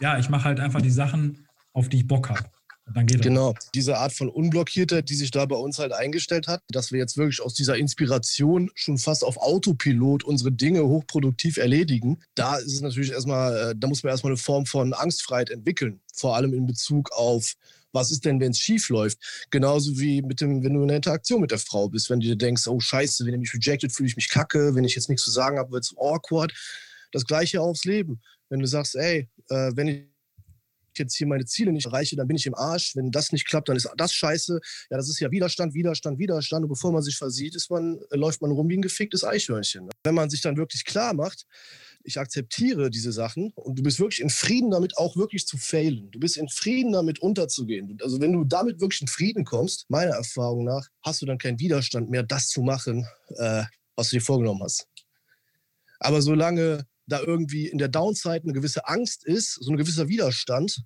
[0.00, 2.50] Ja, ich mache halt einfach die Sachen, auf die ich Bock habe.
[2.94, 3.70] Dann geht genau, das.
[3.74, 7.16] diese Art von Unblockiertheit, die sich da bei uns halt eingestellt hat, dass wir jetzt
[7.16, 12.80] wirklich aus dieser Inspiration schon fast auf Autopilot unsere Dinge hochproduktiv erledigen, da ist es
[12.80, 16.66] natürlich erstmal, äh, da muss man erstmal eine Form von Angstfreiheit entwickeln, vor allem in
[16.66, 17.54] Bezug auf
[17.92, 19.46] was ist denn, wenn es schief läuft?
[19.50, 22.26] Genauso wie mit dem, wenn du in der Interaktion mit der Frau bist, wenn du
[22.26, 25.08] dir denkst, oh Scheiße, wenn ihr mich rejected, fühle ich mich kacke, wenn ich jetzt
[25.08, 26.52] nichts zu sagen habe, wird es awkward.
[27.12, 28.20] Das gleiche aufs Leben.
[28.50, 30.04] Wenn du sagst, ey, äh, wenn ich
[30.98, 32.94] jetzt hier meine Ziele nicht erreiche, dann bin ich im Arsch.
[32.96, 34.60] Wenn das nicht klappt, dann ist das scheiße.
[34.90, 36.64] Ja, das ist ja Widerstand, Widerstand, Widerstand.
[36.64, 39.88] Und bevor man sich versieht, ist man, läuft man rum wie ein geficktes Eichhörnchen.
[40.02, 41.46] Wenn man sich dann wirklich klar macht,
[42.04, 46.10] ich akzeptiere diese Sachen und du bist wirklich in Frieden damit, auch wirklich zu failen.
[46.10, 47.98] Du bist in Frieden damit, unterzugehen.
[48.02, 51.58] Also wenn du damit wirklich in Frieden kommst, meiner Erfahrung nach, hast du dann keinen
[51.58, 53.06] Widerstand mehr, das zu machen,
[53.36, 53.64] äh,
[53.96, 54.86] was du dir vorgenommen hast.
[56.00, 60.82] Aber solange da irgendwie in der Downside eine gewisse Angst ist, so ein gewisser Widerstand,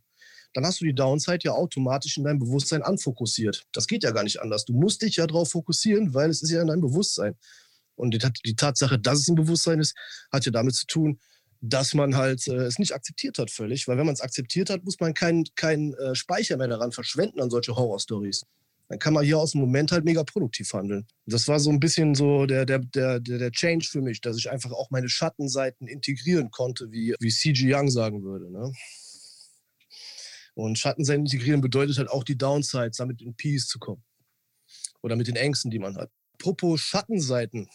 [0.55, 3.65] dann hast du die Downside ja automatisch in deinem Bewusstsein anfokussiert.
[3.73, 4.65] Das geht ja gar nicht anders.
[4.65, 7.37] Du musst dich ja darauf fokussieren, weil es ist ja in deinem Bewusstsein.
[7.95, 9.95] Und die, Tatsache, dass es ein Bewusstsein ist,
[10.31, 11.21] hat ja damit zu tun,
[11.61, 13.87] dass man halt äh, es nicht akzeptiert hat völlig.
[13.87, 17.41] Weil wenn man es akzeptiert hat, muss man keinen kein, äh, Speicher mehr daran verschwenden
[17.41, 18.45] an solche Horror-Stories.
[18.93, 21.07] Dann kann man hier aus dem Moment halt mega produktiv handeln.
[21.25, 24.51] Das war so ein bisschen so der, der, der, der Change für mich, dass ich
[24.51, 27.75] einfach auch meine Schattenseiten integrieren konnte, wie, wie C.G.
[27.75, 28.53] Young sagen würde.
[28.53, 28.71] Ne?
[30.53, 34.05] Und Schattenseiten integrieren bedeutet halt auch die Downsides, damit in Peace zu kommen.
[35.01, 36.11] Oder mit den Ängsten, die man hat.
[36.35, 37.71] Apropos Schattenseiten,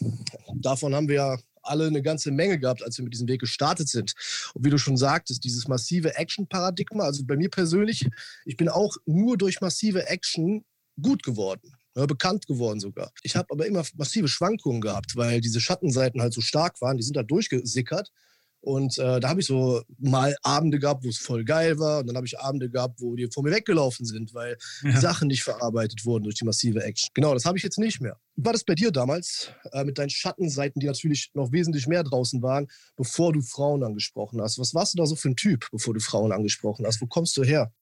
[0.54, 3.88] davon haben wir ja alle eine ganze Menge gehabt, als wir mit diesem Weg gestartet
[3.88, 4.14] sind.
[4.54, 8.08] Und wie du schon sagtest, dieses massive Action-Paradigma, also bei mir persönlich,
[8.44, 10.64] ich bin auch nur durch massive Action
[11.00, 11.72] gut geworden.
[11.96, 13.10] Ja, bekannt geworden sogar.
[13.22, 17.02] Ich habe aber immer massive Schwankungen gehabt, weil diese Schattenseiten halt so stark waren, die
[17.02, 18.12] sind da durchgesickert.
[18.60, 22.00] Und äh, da habe ich so mal Abende gehabt, wo es voll geil war.
[22.00, 24.90] Und dann habe ich Abende gehabt, wo die vor mir weggelaufen sind, weil ja.
[24.90, 27.08] die Sachen nicht verarbeitet wurden durch die massive Action.
[27.14, 28.16] Genau, das habe ich jetzt nicht mehr.
[28.36, 32.02] Wie war das bei dir damals äh, mit deinen Schattenseiten, die natürlich noch wesentlich mehr
[32.02, 34.58] draußen waren, bevor du Frauen angesprochen hast?
[34.58, 37.00] Was warst du da so für ein Typ, bevor du Frauen angesprochen hast?
[37.00, 37.72] Wo kommst du her?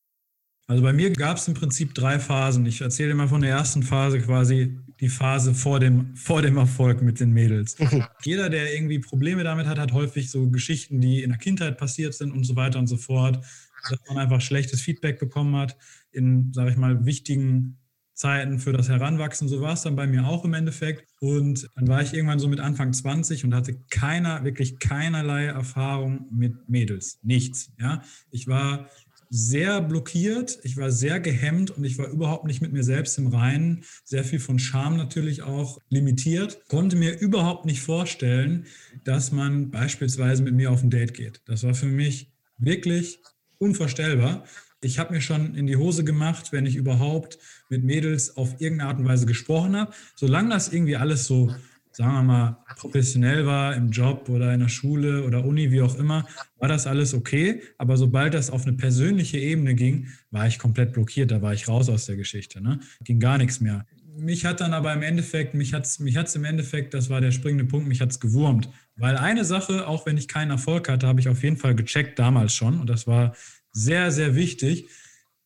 [0.69, 2.67] Also bei mir gab es im Prinzip drei Phasen.
[2.67, 7.03] Ich erzähle mal von der ersten Phase quasi die Phase vor dem, vor dem Erfolg
[7.03, 7.77] mit den Mädels.
[8.25, 12.15] Jeder, der irgendwie Probleme damit hat, hat häufig so Geschichten, die in der Kindheit passiert
[12.15, 13.45] sind und so weiter und so fort,
[13.89, 15.77] dass man einfach schlechtes Feedback bekommen hat
[16.11, 17.79] in, sage ich mal, wichtigen
[18.15, 19.47] Zeiten für das Heranwachsen.
[19.47, 21.07] So war es dann bei mir auch im Endeffekt.
[21.21, 26.27] Und dann war ich irgendwann so mit Anfang 20 und hatte keiner, wirklich keinerlei Erfahrung
[26.33, 27.21] mit Mädels.
[27.23, 27.73] Nichts.
[27.79, 28.89] Ja, ich war
[29.29, 33.27] sehr blockiert, ich war sehr gehemmt und ich war überhaupt nicht mit mir selbst im
[33.27, 33.85] Reinen.
[34.05, 36.61] Sehr viel von Scham natürlich auch limitiert.
[36.69, 38.67] Konnte mir überhaupt nicht vorstellen,
[39.05, 41.43] dass man beispielsweise mit mir auf ein Date geht.
[41.47, 43.21] Das war für mich wirklich
[43.59, 44.45] unvorstellbar.
[44.81, 48.91] Ich habe mir schon in die Hose gemacht, wenn ich überhaupt mit Mädels auf irgendeine
[48.91, 49.93] Art und Weise gesprochen habe.
[50.15, 51.55] Solange das irgendwie alles so
[51.97, 55.97] sagen wir mal, professionell war im Job oder in der Schule oder Uni, wie auch
[55.99, 56.27] immer,
[56.59, 57.63] war das alles okay.
[57.79, 61.31] Aber sobald das auf eine persönliche Ebene ging, war ich komplett blockiert.
[61.31, 62.61] Da war ich raus aus der Geschichte.
[62.61, 62.81] Ne?
[63.03, 63.87] Ging gar nichts mehr.
[64.19, 67.23] Mich hat dann aber im Endeffekt, mich hat es mich hat's im Endeffekt, das war
[67.23, 68.69] der springende Punkt, mich hat es gewurmt.
[68.97, 72.19] Weil eine Sache, auch wenn ich keinen Erfolg hatte, habe ich auf jeden Fall gecheckt
[72.19, 72.79] damals schon.
[72.79, 73.35] Und das war
[73.73, 74.89] sehr, sehr wichtig.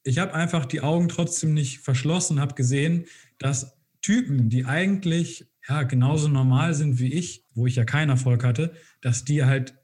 [0.02, 3.04] Ich habe einfach die Augen trotzdem nicht verschlossen, habe gesehen,
[3.38, 8.42] dass Typen, die eigentlich ja, genauso normal sind wie ich, wo ich ja keinen Erfolg
[8.42, 9.74] hatte, dass die halt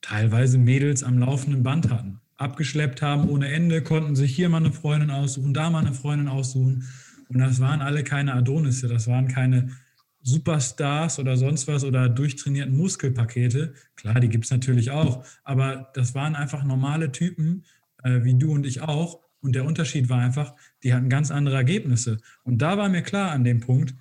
[0.00, 2.20] teilweise Mädels am laufenden Band hatten.
[2.36, 6.28] Abgeschleppt haben ohne Ende, konnten sich hier mal eine Freundin aussuchen, da mal eine Freundin
[6.28, 6.88] aussuchen.
[7.28, 9.68] Und das waren alle keine Adonisse, das waren keine
[10.22, 13.74] Superstars oder sonst was oder durchtrainierten Muskelpakete.
[13.96, 17.64] Klar, die gibt es natürlich auch, aber das waren einfach normale Typen,
[18.02, 19.20] äh, wie du und ich auch.
[19.40, 22.16] Und der Unterschied war einfach, die hatten ganz andere Ergebnisse.
[22.44, 23.94] Und da war mir klar an dem Punkt,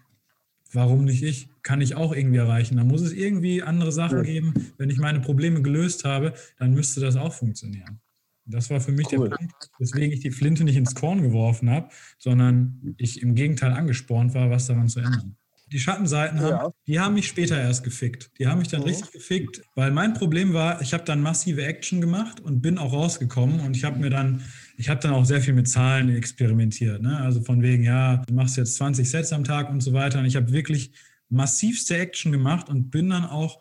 [0.74, 1.50] warum nicht ich?
[1.64, 2.78] Kann ich auch irgendwie erreichen.
[2.78, 4.24] Da muss es irgendwie andere Sachen ja.
[4.24, 4.54] geben.
[4.78, 8.00] Wenn ich meine Probleme gelöst habe, dann müsste das auch funktionieren.
[8.46, 9.30] Das war für mich cool.
[9.30, 13.74] der Punkt, weswegen ich die Flinte nicht ins Korn geworfen habe, sondern ich im Gegenteil
[13.74, 15.36] angespornt war, was daran zu ändern.
[15.72, 16.72] Die Schattenseiten haben, ja.
[16.86, 18.32] die haben mich später erst gefickt.
[18.40, 18.88] Die haben mich dann mhm.
[18.88, 22.92] richtig gefickt, weil mein Problem war, ich habe dann massive Action gemacht und bin auch
[22.92, 24.44] rausgekommen und ich habe mir dann
[24.82, 27.04] ich habe dann auch sehr viel mit Zahlen experimentiert.
[27.04, 27.16] Ne?
[27.20, 30.18] Also von wegen, ja, du machst jetzt 20 Sets am Tag und so weiter.
[30.18, 30.92] Und ich habe wirklich
[31.30, 33.60] massivste Action gemacht und bin dann auch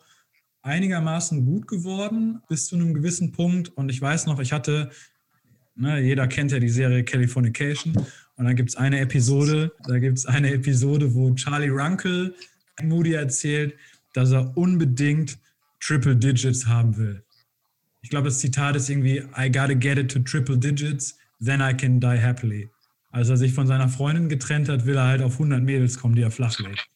[0.63, 3.69] einigermaßen gut geworden bis zu einem gewissen Punkt.
[3.69, 4.89] Und ich weiß noch, ich hatte,
[5.77, 7.95] ne, jeder kennt ja die Serie Californication.
[8.37, 12.35] Und dann gibt es eine Episode, da gibt es eine Episode, wo Charlie Runkle
[12.83, 13.75] Moody erzählt,
[14.15, 15.37] dass er unbedingt
[15.81, 17.23] Triple Digits haben will
[18.03, 21.75] ich glaube, das Zitat ist irgendwie, I gotta get it to triple digits, then I
[21.75, 22.71] can die happily.
[23.11, 26.15] Als er sich von seiner Freundin getrennt hat, will er halt auf 100 Mädels kommen,
[26.15, 26.87] die er flach legt.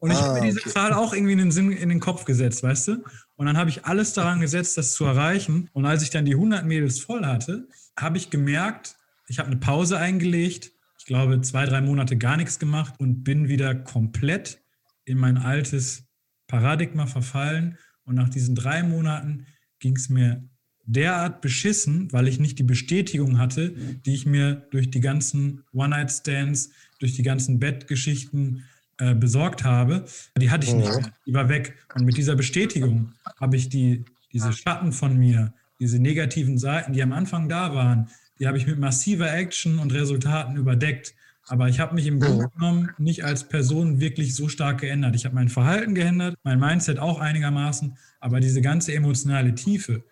[0.00, 0.70] Und ich ah, habe mir diese okay.
[0.70, 3.04] Zahl auch irgendwie in den Sinn, in den Kopf gesetzt, weißt du?
[3.36, 5.68] Und dann habe ich alles daran gesetzt, das zu erreichen.
[5.72, 9.58] Und als ich dann die 100 Mädels voll hatte, habe ich gemerkt, ich habe eine
[9.58, 10.72] Pause eingelegt.
[10.98, 14.60] Ich glaube, zwei, drei Monate gar nichts gemacht und bin wieder komplett
[15.04, 16.04] in mein altes
[16.46, 17.76] Paradigma verfallen.
[18.04, 19.46] Und nach diesen drei Monaten
[19.80, 20.42] ging es mir
[20.84, 23.74] derart beschissen, weil ich nicht die Bestätigung hatte,
[24.06, 28.64] die ich mir durch die ganzen One-Night-Stands, durch die ganzen Bettgeschichten
[28.98, 30.06] äh, besorgt habe.
[30.36, 31.12] Die hatte ich nicht mehr.
[31.26, 31.76] Die war weg.
[31.94, 36.92] Und mit dieser Bestätigung habe ich die, die diese Schatten von mir, diese negativen Seiten,
[36.92, 41.14] die am Anfang da waren, die habe ich mit massiver Action und Resultaten überdeckt.
[41.48, 45.14] Aber ich habe mich im Grunde genommen nicht als Person wirklich so stark geändert.
[45.14, 50.04] Ich habe mein Verhalten geändert, mein Mindset auch einigermaßen, aber diese ganze emotionale Tiefe,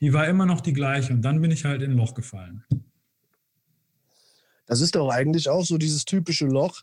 [0.00, 1.12] die war immer noch die gleiche.
[1.12, 2.64] Und dann bin ich halt in ein Loch gefallen.
[4.66, 6.82] Das ist doch eigentlich auch so dieses typische Loch,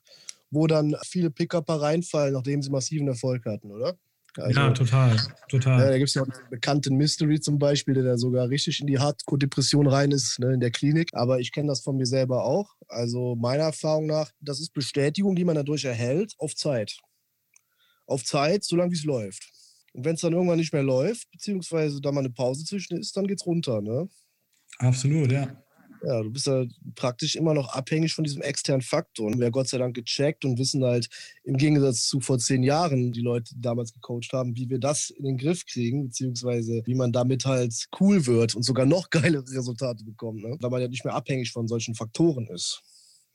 [0.51, 3.97] wo dann viele Pick-Upper reinfallen, nachdem sie massiven Erfolg hatten, oder?
[4.39, 5.17] Also, ja, total,
[5.49, 5.79] total.
[5.79, 8.79] Ja, da gibt es ja auch den bekannten Mystery zum Beispiel, der da sogar richtig
[8.79, 11.09] in die Hardcore-Depression rein ist, ne, in der Klinik.
[11.13, 12.75] Aber ich kenne das von mir selber auch.
[12.87, 16.97] Also meiner Erfahrung nach, das ist Bestätigung, die man dadurch erhält, auf Zeit.
[18.05, 19.51] Auf Zeit, solange wie es läuft.
[19.93, 23.17] Und wenn es dann irgendwann nicht mehr läuft, beziehungsweise da mal eine Pause zwischen ist,
[23.17, 24.07] dann geht's runter, ne?
[24.79, 25.63] Absolut, ja.
[26.03, 29.27] Ja, du bist ja praktisch immer noch abhängig von diesem externen Faktor.
[29.27, 31.07] Und wir haben Gott sei Dank gecheckt und wissen halt
[31.43, 35.09] im Gegensatz zu vor zehn Jahren, die Leute, die damals gecoacht haben, wie wir das
[35.09, 39.45] in den Griff kriegen, beziehungsweise wie man damit halt cool wird und sogar noch geilere
[39.49, 40.57] Resultate bekommt, ne?
[40.59, 42.81] weil man ja nicht mehr abhängig von solchen Faktoren ist.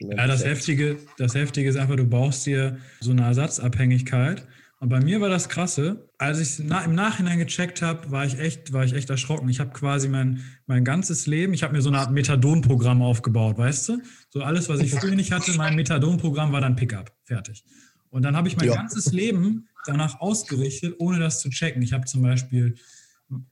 [0.01, 4.47] Ja, das Heftige, das Heftige ist einfach, du brauchst dir so eine Ersatzabhängigkeit
[4.83, 8.41] und bei mir war das Krasse, als ich es im Nachhinein gecheckt habe, war ich
[8.41, 9.49] echt, war ich echt erschrocken.
[9.49, 13.59] Ich habe quasi mein, mein ganzes Leben, ich habe mir so eine Art Methadon-Programm aufgebaut,
[13.59, 14.03] weißt du?
[14.31, 17.65] So alles, was ich früher nicht hatte, mein Methadon-Programm war dann Pickup, fertig.
[18.11, 18.75] Und dann habe ich mein ja.
[18.75, 21.81] ganzes Leben danach ausgerichtet, ohne das zu checken.
[21.83, 22.75] Ich habe zum Beispiel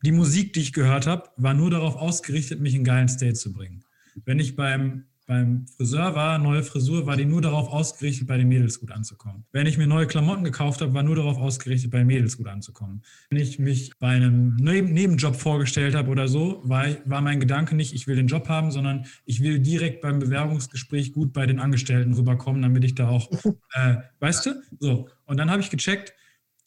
[0.05, 3.53] die Musik, die ich gehört habe, war nur darauf ausgerichtet, mich in geilen State zu
[3.53, 3.85] bringen.
[4.25, 8.49] Wenn ich beim beim Friseur war, neue Frisur, war die nur darauf ausgerichtet, bei den
[8.49, 9.45] Mädels gut anzukommen.
[9.53, 12.49] Wenn ich mir neue Klamotten gekauft habe, war nur darauf ausgerichtet, bei den Mädels gut
[12.49, 13.03] anzukommen.
[13.31, 17.95] Wenn ich mich bei einem Nebenjob vorgestellt habe oder so, war, war mein Gedanke nicht,
[17.95, 22.12] ich will den Job haben, sondern ich will direkt beim Bewerbungsgespräch gut bei den Angestellten
[22.12, 23.31] rüberkommen, damit ich da auch,
[23.75, 24.61] äh, weißt du?
[24.81, 25.11] So.
[25.27, 26.12] Und dann habe ich gecheckt,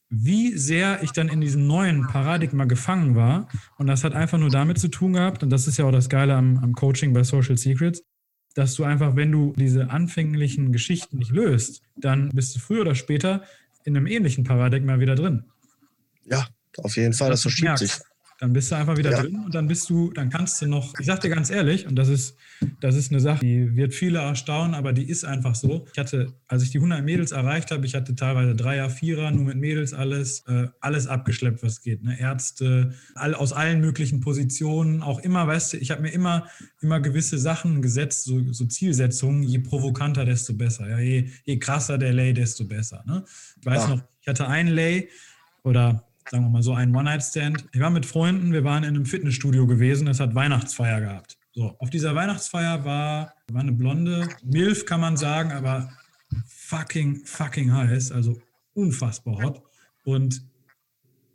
[0.09, 3.49] wie sehr ich dann in diesem neuen Paradigma gefangen war.
[3.77, 6.07] Und das hat einfach nur damit zu tun gehabt, und das ist ja auch das
[6.07, 8.03] Geile am, am Coaching bei Social Secrets,
[8.53, 12.95] dass du einfach, wenn du diese anfänglichen Geschichten nicht löst, dann bist du früher oder
[12.95, 13.43] später
[13.83, 15.45] in einem ähnlichen Paradigma wieder drin.
[16.25, 17.93] Ja, auf jeden Fall, das, das verschiebt sich.
[18.43, 19.21] Dann bist du einfach wieder ja.
[19.21, 21.95] drin und dann bist du, dann kannst du noch, ich sag dir ganz ehrlich, und
[21.95, 22.35] das ist,
[22.81, 25.85] das ist eine Sache, die wird viele erstaunen, aber die ist einfach so.
[25.93, 29.45] Ich hatte, als ich die 100 Mädels erreicht habe, ich hatte teilweise Dreier, Vierer, nur
[29.45, 32.03] mit Mädels alles, äh, alles abgeschleppt, was geht.
[32.03, 32.19] Ne?
[32.19, 36.45] Ärzte, all, aus allen möglichen Positionen, auch immer, weißt du, ich habe mir immer,
[36.81, 40.89] immer gewisse Sachen gesetzt, so, so Zielsetzungen, je provokanter, desto besser.
[40.89, 40.99] Ja?
[40.99, 43.05] Je, je krasser der Lay, desto besser.
[43.07, 43.23] Ne?
[43.61, 43.87] Ich weiß ja.
[43.95, 45.07] noch, ich hatte einen Lay
[45.63, 47.65] oder sagen wir mal so einen One-Night-Stand.
[47.71, 51.37] Ich war mit Freunden, wir waren in einem Fitnessstudio gewesen, es hat Weihnachtsfeier gehabt.
[51.51, 55.91] So, auf dieser Weihnachtsfeier war, war eine blonde Milf, kann man sagen, aber
[56.47, 58.41] fucking, fucking heiß, also
[58.73, 59.61] unfassbar hot.
[60.03, 60.41] Und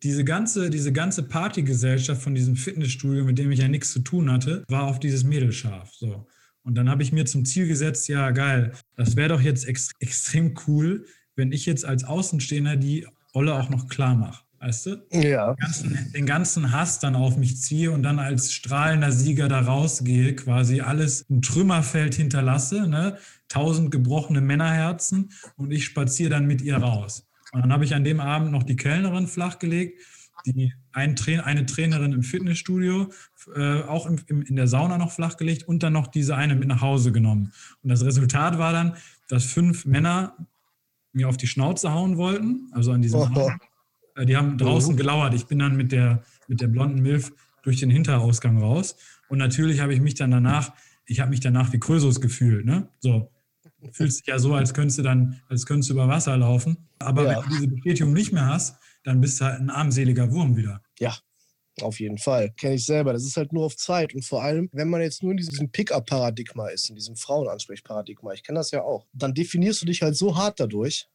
[0.02, 4.30] diese ganze, diese ganze Partygesellschaft von diesem Fitnessstudio, mit dem ich ja nichts zu tun
[4.30, 5.92] hatte, war auf dieses Mädel scharf.
[5.94, 6.26] So.
[6.62, 9.90] Und dann habe ich mir zum Ziel gesetzt, ja geil, das wäre doch jetzt ex
[10.00, 14.44] extrem cool, wenn ich jetzt als Außenstehender die Olle auch noch klar mache.
[14.60, 15.06] Weißt du?
[15.12, 15.54] Ja.
[15.54, 19.60] Den ganzen, den ganzen, Hass dann auf mich ziehe und dann als strahlender Sieger da
[19.60, 23.18] rausgehe, quasi alles ein Trümmerfeld hinterlasse, ne?
[23.48, 27.26] tausend gebrochene Männerherzen und ich spaziere dann mit ihr raus.
[27.52, 30.02] Und dann habe ich an dem Abend noch die Kellnerin flachgelegt,
[30.44, 33.10] die ein Tra eine Trainerin im Fitnessstudio,
[33.54, 36.68] äh, auch im, im, in der Sauna noch flachgelegt und dann noch diese eine mit
[36.68, 37.52] nach Hause genommen.
[37.82, 38.96] Und das Resultat war dann,
[39.28, 40.36] dass fünf Männer
[41.12, 43.24] mir auf die Schnauze hauen wollten, also an diesem oh.
[43.24, 43.62] Abend.
[44.18, 45.34] Äh, die haben draußen gelauert.
[45.34, 48.96] Ich bin dann mit der, mit der blonden Milf durch den Hinterausgang raus.
[49.28, 50.72] Und natürlich habe ich mich dann danach,
[51.06, 52.64] ich habe mich danach wie Krösus gefühlt.
[52.64, 52.88] Ne?
[53.00, 53.30] So,
[53.92, 56.88] fühlst dich ja so, als könntest du dann, als könntest du über Wasser laufen.
[56.98, 57.42] Aber ja.
[57.42, 60.82] wenn du diese Bestätigung nicht mehr hast, dann bist du halt ein armseliger Wurm wieder.
[60.98, 61.16] Ja,
[61.80, 62.50] auf jeden Fall.
[62.52, 63.12] Kenne ich selber.
[63.12, 64.14] Das ist halt nur auf Zeit.
[64.14, 68.42] Und vor allem, wenn man jetzt nur in diesem Pickup-Paradigma ist, in diesem Frauenansprechparadigma, ich
[68.42, 71.08] kenne das ja auch, dann definierst du dich halt so hart dadurch,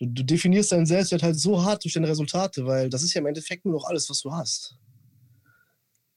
[0.00, 3.20] du, du definierst deinen Selbstwert halt so hart durch deine Resultate, weil das ist ja
[3.20, 4.76] im Endeffekt nur noch alles, was du hast.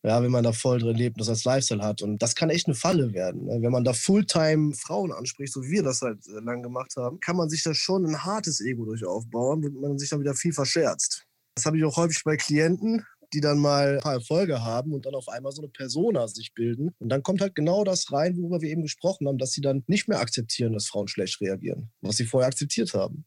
[0.06, 2.02] Ja, wenn man da voll drin lebt und das als Lifestyle hat.
[2.02, 3.46] Und das kann echt eine Falle werden.
[3.46, 3.60] Ne?
[3.62, 7.22] Wenn man da Fulltime Frauen anspricht, so wie wir das halt äh, lang gemacht haben,
[7.22, 10.36] kann man sich da schon ein hartes Ego durch aufbauen, wenn man sich dann wieder
[10.36, 11.26] viel verscherzt.
[11.56, 15.06] Das habe ich auch häufig bei Klienten, die dann mal ein paar Erfolge haben und
[15.06, 16.92] dann auf einmal so eine Persona sich bilden.
[17.00, 19.86] Und dann kommt halt genau das rein, worüber wir eben gesprochen haben, dass sie dann
[19.88, 23.26] nicht mehr akzeptieren, dass Frauen schlecht reagieren, was sie vorher akzeptiert haben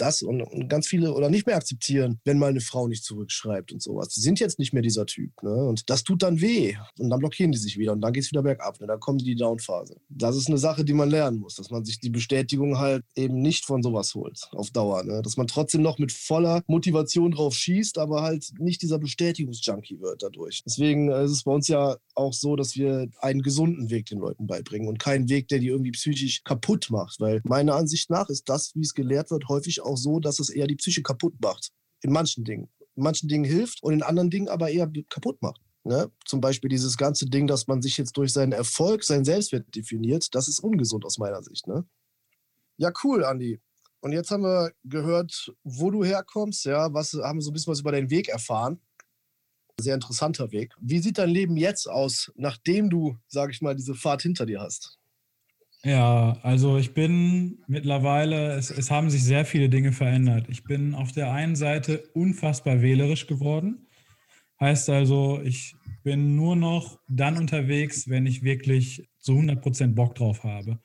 [0.00, 3.72] das und, und, ganz viele oder nicht mehr akzeptieren, wenn mal eine Frau nicht zurückschreibt
[3.72, 4.08] und sowas.
[4.08, 5.42] Die sind jetzt nicht mehr dieser Typ.
[5.42, 5.50] Ne?
[5.50, 6.76] Und das tut dann weh.
[6.98, 8.80] Und dann blockieren die sich wieder und dann geht es wieder bergab.
[8.80, 8.86] Ne?
[8.86, 9.96] Dann kommt die Downphase.
[10.08, 13.40] Das ist eine Sache, die man lernen muss, dass man sich die Bestätigung halt eben
[13.40, 15.02] nicht von sowas holt auf Dauer.
[15.04, 15.22] Ne?
[15.22, 20.22] Dass man trotzdem noch mit voller Motivation drauf schießt, aber halt nicht dieser Bestätigungsjunkie wird
[20.22, 20.62] dadurch.
[20.64, 24.46] Deswegen ist es bei uns ja auch so, dass wir einen gesunden Weg den Leuten
[24.46, 27.20] beibringen und keinen Weg, der die irgendwie psychisch kaputt macht.
[27.20, 30.50] Weil meiner Ansicht nach ist das, wie es gelehrt wird, häufig auch so, dass es
[30.50, 31.72] eher die Psyche kaputt macht.
[32.02, 32.68] In manchen Dingen.
[32.96, 35.60] In manchen Dingen hilft und in anderen Dingen aber eher kaputt macht.
[35.84, 36.10] Ne?
[36.26, 40.34] Zum Beispiel dieses ganze Ding, dass man sich jetzt durch seinen Erfolg, seinen Selbstwert definiert,
[40.34, 41.66] das ist ungesund aus meiner Sicht.
[41.66, 41.86] Ne?
[42.76, 43.60] Ja, cool, Andi.
[44.00, 47.80] Und jetzt haben wir gehört, wo du herkommst, ja, was haben so ein bisschen was
[47.80, 48.80] über deinen Weg erfahren.
[49.78, 50.74] Sehr interessanter Weg.
[50.80, 54.60] Wie sieht dein Leben jetzt aus, nachdem du, sage ich mal, diese Fahrt hinter dir
[54.60, 54.99] hast?
[55.82, 60.46] Ja, also ich bin mittlerweile, es, es haben sich sehr viele Dinge verändert.
[60.50, 63.86] Ich bin auf der einen Seite unfassbar wählerisch geworden.
[64.60, 70.44] Heißt also, ich bin nur noch dann unterwegs, wenn ich wirklich zu 100% Bock drauf
[70.44, 70.78] habe.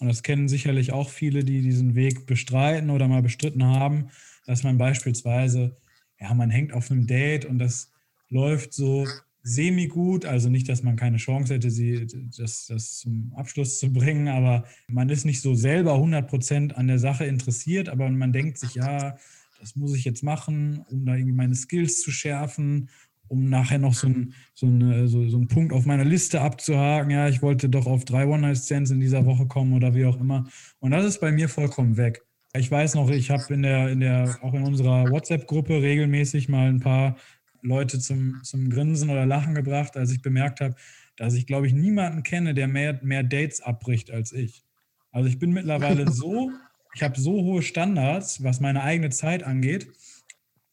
[0.00, 4.10] Und das kennen sicherlich auch viele, die diesen Weg bestreiten oder mal bestritten haben,
[4.46, 5.76] dass man beispielsweise,
[6.18, 7.92] ja, man hängt auf einem Date und das
[8.30, 9.06] läuft so
[9.42, 14.28] semi-gut, also nicht, dass man keine Chance hätte, sie, das, das zum Abschluss zu bringen,
[14.28, 18.74] aber man ist nicht so selber 100% an der Sache interessiert, aber man denkt sich,
[18.74, 19.16] ja,
[19.58, 22.88] das muss ich jetzt machen, um da irgendwie meine Skills zu schärfen,
[23.28, 27.10] um nachher noch so, ein, so, eine, so, so einen Punkt auf meiner Liste abzuhaken.
[27.10, 30.48] Ja, ich wollte doch auf drei One-Night-Stands in dieser Woche kommen oder wie auch immer.
[30.80, 32.22] Und das ist bei mir vollkommen weg.
[32.54, 36.68] Ich weiß noch, ich habe in der, in der, auch in unserer WhatsApp-Gruppe regelmäßig mal
[36.68, 37.16] ein paar
[37.62, 40.74] Leute zum, zum Grinsen oder Lachen gebracht, als ich bemerkt habe,
[41.16, 44.64] dass ich, glaube ich, niemanden kenne, der mehr, mehr Dates abbricht als ich.
[45.12, 46.50] Also ich bin mittlerweile so,
[46.94, 49.90] ich habe so hohe Standards, was meine eigene Zeit angeht.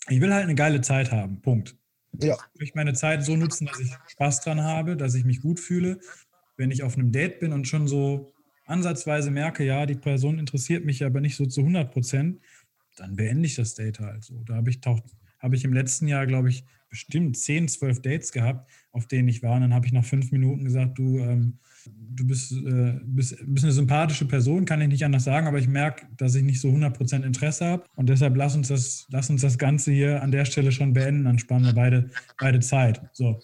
[0.09, 1.41] Ich will halt eine geile Zeit haben.
[1.41, 1.75] Punkt.
[2.21, 2.37] Ja.
[2.53, 5.59] Ich möchte meine Zeit so nutzen, dass ich Spaß dran habe, dass ich mich gut
[5.59, 5.99] fühle.
[6.55, 8.33] Wenn ich auf einem Date bin und schon so
[8.65, 12.39] ansatzweise merke, ja, die Person interessiert mich aber nicht so zu 100 Prozent,
[12.95, 14.43] dann beende ich das Date halt so.
[14.43, 14.79] Da habe ich,
[15.39, 16.65] hab ich im letzten Jahr, glaube ich,
[17.05, 19.55] bestimmt 10, 12 Dates gehabt, auf denen ich war.
[19.55, 23.65] Und dann habe ich nach fünf Minuten gesagt, du, ähm, du bist, äh, bist, bist,
[23.65, 26.69] eine sympathische Person, kann ich nicht anders sagen, aber ich merke, dass ich nicht so
[26.69, 27.83] 100% Interesse habe.
[27.95, 31.25] Und deshalb lass uns, das, lass uns das Ganze hier an der Stelle schon beenden.
[31.25, 33.01] Dann sparen wir beide, beide Zeit.
[33.13, 33.39] So.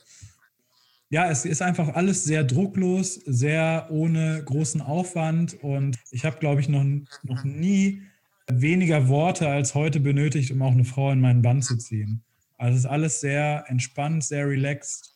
[1.09, 5.53] Ja, es ist einfach alles sehr drucklos, sehr ohne großen Aufwand.
[5.61, 6.83] Und ich habe, glaube ich, noch,
[7.21, 8.01] noch nie
[8.47, 12.23] weniger Worte als heute benötigt, um auch eine Frau in meinen Bann zu ziehen.
[12.57, 15.15] Also es ist alles sehr entspannt, sehr relaxed,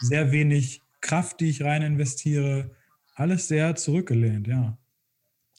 [0.00, 2.70] sehr wenig Kraft, die ich rein investiere.
[3.14, 4.78] Alles sehr zurückgelehnt, ja.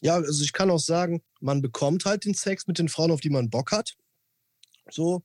[0.01, 3.21] Ja, also ich kann auch sagen, man bekommt halt den Sex mit den Frauen, auf
[3.21, 3.95] die man Bock hat.
[4.89, 5.23] So.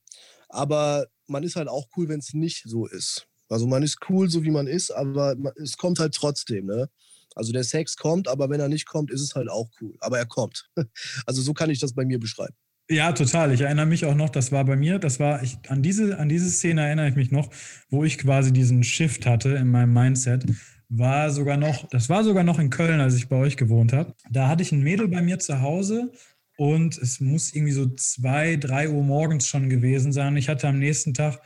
[0.48, 3.26] Aber man ist halt auch cool, wenn es nicht so ist.
[3.48, 6.88] Also man ist cool, so wie man ist, aber es kommt halt trotzdem, ne?
[7.34, 9.96] Also der Sex kommt, aber wenn er nicht kommt, ist es halt auch cool.
[10.00, 10.68] Aber er kommt.
[11.26, 12.56] Also so kann ich das bei mir beschreiben.
[12.90, 13.52] Ja, total.
[13.52, 16.28] Ich erinnere mich auch noch, das war bei mir, das war, ich, an, diese, an
[16.28, 17.48] diese Szene erinnere ich mich noch,
[17.88, 20.44] wo ich quasi diesen Shift hatte in meinem Mindset.
[20.88, 24.16] War sogar noch, das war sogar noch in Köln, als ich bei euch gewohnt habe.
[24.28, 26.10] Da hatte ich ein Mädel bei mir zu Hause
[26.56, 30.36] und es muss irgendwie so zwei, drei Uhr morgens schon gewesen sein.
[30.36, 31.40] Ich hatte am nächsten Tag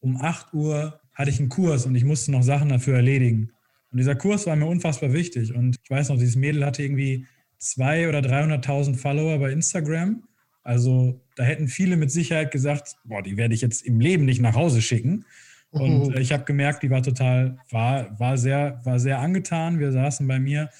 [0.00, 3.52] um 8 Uhr hatte ich einen Kurs und ich musste noch Sachen dafür erledigen.
[3.92, 5.54] Und dieser Kurs war mir unfassbar wichtig.
[5.54, 7.26] Und ich weiß noch, dieses Mädel hatte irgendwie
[7.58, 10.22] zwei oder 300.000 Follower bei Instagram
[10.66, 14.40] also da hätten viele mit Sicherheit gesagt, boah, die werde ich jetzt im Leben nicht
[14.40, 15.24] nach Hause schicken.
[15.70, 16.16] Und mhm.
[16.16, 19.78] ich habe gemerkt, die war total, war, war, sehr, war sehr angetan.
[19.78, 20.70] Wir saßen bei mir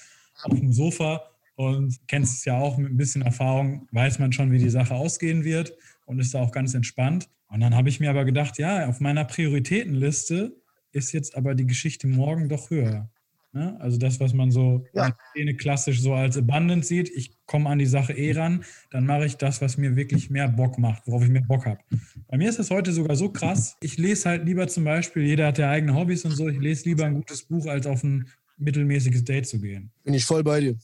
[0.43, 1.21] auf dem Sofa
[1.55, 4.93] und kennst es ja auch mit ein bisschen Erfahrung, weiß man schon, wie die Sache
[4.93, 5.73] ausgehen wird
[6.05, 7.29] und ist da auch ganz entspannt.
[7.47, 10.53] Und dann habe ich mir aber gedacht, ja, auf meiner Prioritätenliste
[10.91, 13.09] ist jetzt aber die Geschichte morgen doch höher.
[13.57, 13.75] Ne?
[13.79, 15.11] Also das, was man so ja.
[15.57, 19.37] klassisch so als abundant sieht, ich komme an die Sache eh ran, dann mache ich
[19.37, 21.79] das, was mir wirklich mehr Bock macht, worauf ich mehr Bock habe.
[22.27, 25.47] Bei mir ist das heute sogar so krass, ich lese halt lieber zum Beispiel, jeder
[25.47, 28.29] hat ja eigene Hobbys und so, ich lese lieber ein gutes Buch, als auf ein
[28.57, 29.91] mittelmäßiges Date zu gehen.
[30.03, 30.77] Bin ich voll bei dir.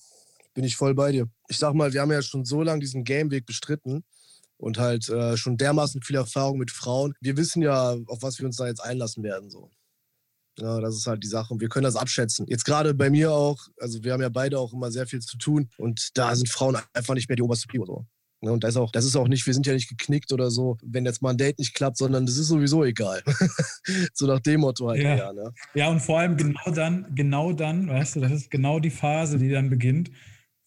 [0.55, 1.27] Bin ich voll bei dir.
[1.49, 4.03] Ich sag mal, wir haben ja schon so lange diesen Gameweg bestritten
[4.57, 7.13] und halt äh, schon dermaßen viel Erfahrung mit Frauen.
[7.21, 9.51] Wir wissen ja, auf was wir uns da jetzt einlassen werden.
[9.51, 9.69] So.
[10.59, 12.45] Ja, das ist halt die Sache und wir können das abschätzen.
[12.47, 15.37] Jetzt gerade bei mir auch, also wir haben ja beide auch immer sehr viel zu
[15.37, 18.05] tun und da sind Frauen einfach nicht mehr die oberste Prio so.
[18.43, 20.51] Ja, und das ist, auch, das ist auch nicht, wir sind ja nicht geknickt oder
[20.51, 23.23] so, wenn jetzt mal ein Date nicht klappt, sondern das ist sowieso egal.
[24.13, 25.15] so nach dem Motto halt ja.
[25.15, 25.53] eher, ne?
[25.75, 29.37] Ja, und vor allem genau dann, genau dann, weißt du, das ist genau die Phase,
[29.37, 30.11] die dann beginnt,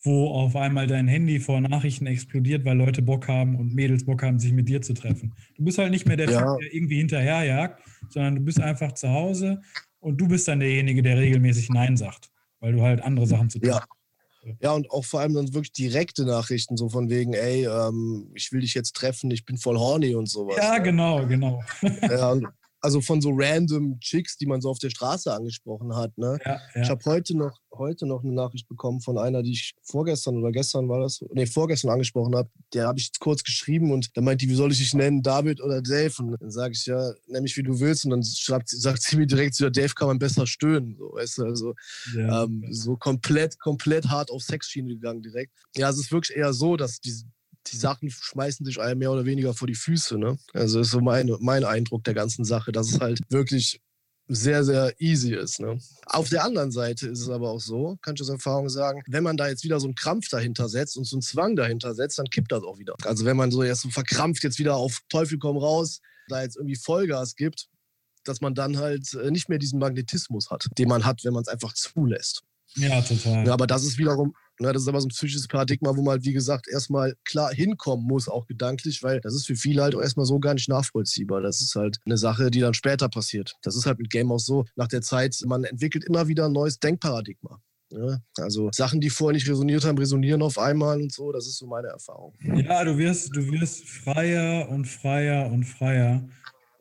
[0.06, 4.22] wo auf einmal dein Handy vor Nachrichten explodiert, weil Leute Bock haben und Mädels Bock
[4.22, 5.34] haben, sich mit dir zu treffen.
[5.56, 6.38] Du bist halt nicht mehr der ja.
[6.38, 9.60] Typ, der irgendwie hinterherjagt, sondern du bist einfach zu Hause
[10.00, 12.30] und du bist dann derjenige, der regelmäßig Nein sagt,
[12.60, 13.80] weil du halt andere Sachen zu tun hast.
[13.80, 13.86] Ja.
[14.60, 18.52] Ja, und auch vor allem dann wirklich direkte Nachrichten, so von wegen, ey, ähm, ich
[18.52, 20.56] will dich jetzt treffen, ich bin voll horny und sowas.
[20.56, 21.64] Ja, genau, genau.
[21.82, 22.36] Ja,
[22.80, 26.16] also von so random Chicks, die man so auf der Straße angesprochen hat.
[26.18, 26.38] Ne?
[26.44, 26.82] Ja, ja.
[26.82, 30.52] Ich habe heute noch, heute noch eine Nachricht bekommen von einer, die ich vorgestern oder
[30.52, 32.50] gestern war das, nee, vorgestern angesprochen habe.
[32.72, 35.22] Der habe ich jetzt kurz geschrieben und dann meint die, wie soll ich dich nennen,
[35.22, 36.14] David oder Dave?
[36.18, 38.04] Und dann sage ich, ja, nenn mich wie du willst.
[38.04, 40.96] Und dann schreibt, sagt sie mir direkt, ja, Dave kann man besser stöhnen.
[40.96, 41.74] So, weißt du, also
[42.16, 42.44] ja.
[42.44, 45.52] ähm, so komplett, komplett hart auf Sexschiene gegangen direkt.
[45.76, 47.14] Ja, es ist wirklich eher so, dass die,
[47.68, 50.18] die Sachen schmeißen sich einem mehr oder weniger vor die Füße.
[50.18, 50.38] Ne?
[50.52, 53.80] Also ist so mein, mein Eindruck der ganzen Sache, dass es halt wirklich
[54.28, 55.60] sehr, sehr easy ist.
[55.60, 55.78] Ne?
[56.06, 59.22] Auf der anderen Seite ist es aber auch so, kann ich aus Erfahrung sagen, wenn
[59.22, 62.18] man da jetzt wieder so einen Krampf dahinter setzt und so einen Zwang dahinter setzt,
[62.18, 62.94] dann kippt das auch wieder.
[63.04, 66.56] Also wenn man so erst so verkrampft jetzt wieder auf Teufel komm raus, da jetzt
[66.56, 67.68] irgendwie Vollgas gibt,
[68.24, 71.42] dass man dann halt äh, nicht mehr diesen Magnetismus hat, den man hat, wenn man
[71.42, 72.42] es einfach zulässt.
[72.74, 73.46] Ja, total.
[73.46, 76.12] Ja, aber das ist wiederum, Ne, das ist aber so ein psychisches Paradigma, wo man,
[76.12, 79.94] halt, wie gesagt, erstmal klar hinkommen muss, auch gedanklich, weil das ist für viele halt
[79.94, 81.42] auch erstmal so gar nicht nachvollziehbar.
[81.42, 83.54] Das ist halt eine Sache, die dann später passiert.
[83.62, 84.64] Das ist halt mit Game auch so.
[84.74, 87.60] Nach der Zeit, man entwickelt immer wieder ein neues Denkparadigma.
[87.90, 91.30] Ja, also Sachen, die vorher nicht resoniert haben, resonieren auf einmal und so.
[91.32, 92.34] Das ist so meine Erfahrung.
[92.40, 96.26] Ja, du wirst, du wirst freier und freier und freier.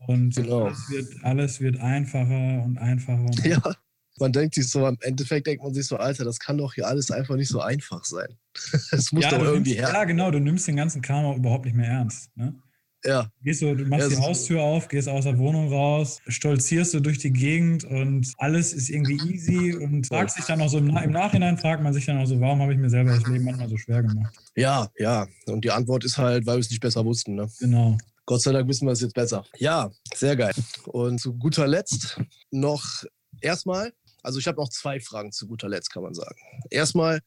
[0.07, 0.65] Und genau.
[0.65, 3.21] alles, wird, alles wird einfacher und einfacher.
[3.21, 3.75] Und ja
[4.19, 6.87] man denkt sich so, im Endeffekt denkt man sich so, Alter, das kann doch hier
[6.87, 8.37] alles einfach nicht so einfach sein.
[8.91, 9.99] Es muss ja, doch irgendwie nimmst, her.
[9.99, 12.35] Ja, genau, du nimmst den ganzen Kram auch überhaupt nicht mehr ernst.
[12.37, 12.55] Ne?
[13.03, 13.29] Ja.
[13.43, 16.99] Gehst du, du machst ja, die Haustür auf, gehst aus der Wohnung raus, stolzierst du
[16.99, 20.95] durch die Gegend und alles ist irgendwie easy und fragt sich dann auch so im,
[20.95, 23.45] im Nachhinein, fragt man sich dann auch so, warum habe ich mir selber das Leben
[23.45, 24.33] manchmal so schwer gemacht?
[24.55, 25.27] Ja, ja.
[25.45, 27.35] Und die Antwort ist halt, weil wir es nicht besser wussten.
[27.35, 27.47] Ne?
[27.59, 27.97] Genau.
[28.25, 29.45] Gott sei Dank wissen wir es jetzt besser.
[29.57, 30.53] Ja, sehr geil.
[30.85, 32.83] Und zu guter Letzt noch
[33.39, 33.93] erstmal
[34.25, 36.39] also ich habe noch zwei Fragen zu guter Letzt, kann man sagen.
[36.69, 37.21] Erstmal,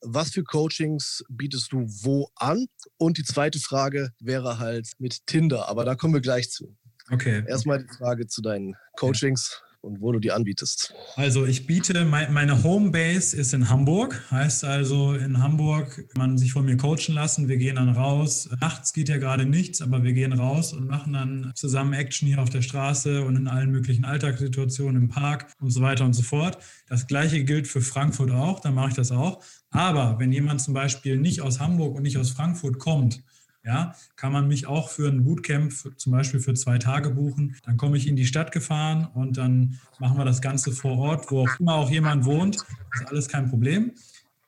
[0.00, 2.66] was für Coachings bietest du wo an?
[2.96, 6.76] Und die zweite Frage wäre halt mit Tinder, aber da kommen wir gleich zu.
[7.10, 7.42] Okay.
[7.46, 10.94] Erstmal die Frage zu deinen Coachings und wo du die anbietest.
[11.14, 16.52] Also ich biete, meine Homebase ist in Hamburg, heißt also in Hamburg kann man sich
[16.52, 18.48] von mir coachen lassen, wir gehen dann raus.
[18.60, 22.42] Nachts geht ja gerade nichts, aber wir gehen raus und machen dann zusammen Action hier
[22.42, 26.22] auf der Straße und in allen möglichen Alltagssituationen im Park und so weiter und so
[26.22, 26.58] fort.
[26.88, 29.42] Das gleiche gilt für Frankfurt auch, da mache ich das auch.
[29.70, 33.22] Aber wenn jemand zum Beispiel nicht aus Hamburg und nicht aus Frankfurt kommt,
[33.68, 37.54] ja, kann man mich auch für ein Bootcamp zum Beispiel für zwei Tage buchen.
[37.64, 41.30] Dann komme ich in die Stadt gefahren und dann machen wir das Ganze vor Ort,
[41.30, 42.56] wo auch immer auch jemand wohnt.
[42.56, 43.92] Das ist alles kein Problem.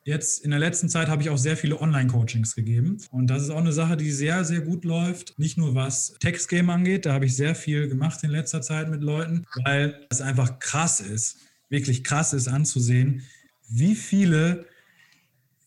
[0.03, 2.97] Jetzt in der letzten Zeit habe ich auch sehr viele Online-Coachings gegeben.
[3.11, 5.37] Und das ist auch eine Sache, die sehr, sehr gut läuft.
[5.37, 9.03] Nicht nur was Textgame angeht, da habe ich sehr viel gemacht in letzter Zeit mit
[9.03, 11.37] Leuten, weil es einfach krass ist,
[11.69, 13.21] wirklich krass ist anzusehen,
[13.69, 14.65] wie viele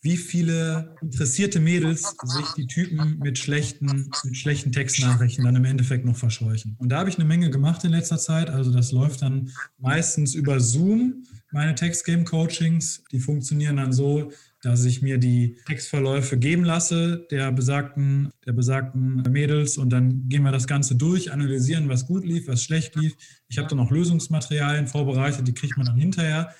[0.05, 6.05] wie viele interessierte Mädels sich die Typen mit schlechten, mit schlechten Textnachrichten dann im Endeffekt
[6.05, 6.75] noch verscheuchen.
[6.77, 8.51] Und da habe ich eine Menge gemacht in letzter Zeit.
[8.51, 9.49] Also das läuft dann
[9.79, 13.03] meistens über Zoom, meine Textgame-Coachings.
[13.11, 14.31] Die funktionieren dann so,
[14.61, 20.43] dass ich mir die Textverläufe geben lasse der besagten, der besagten Mädels und dann gehen
[20.43, 23.15] wir das Ganze durch, analysieren, was gut lief, was schlecht lief.
[23.47, 26.53] Ich habe dann auch Lösungsmaterialien vorbereitet, die kriegt man dann hinterher.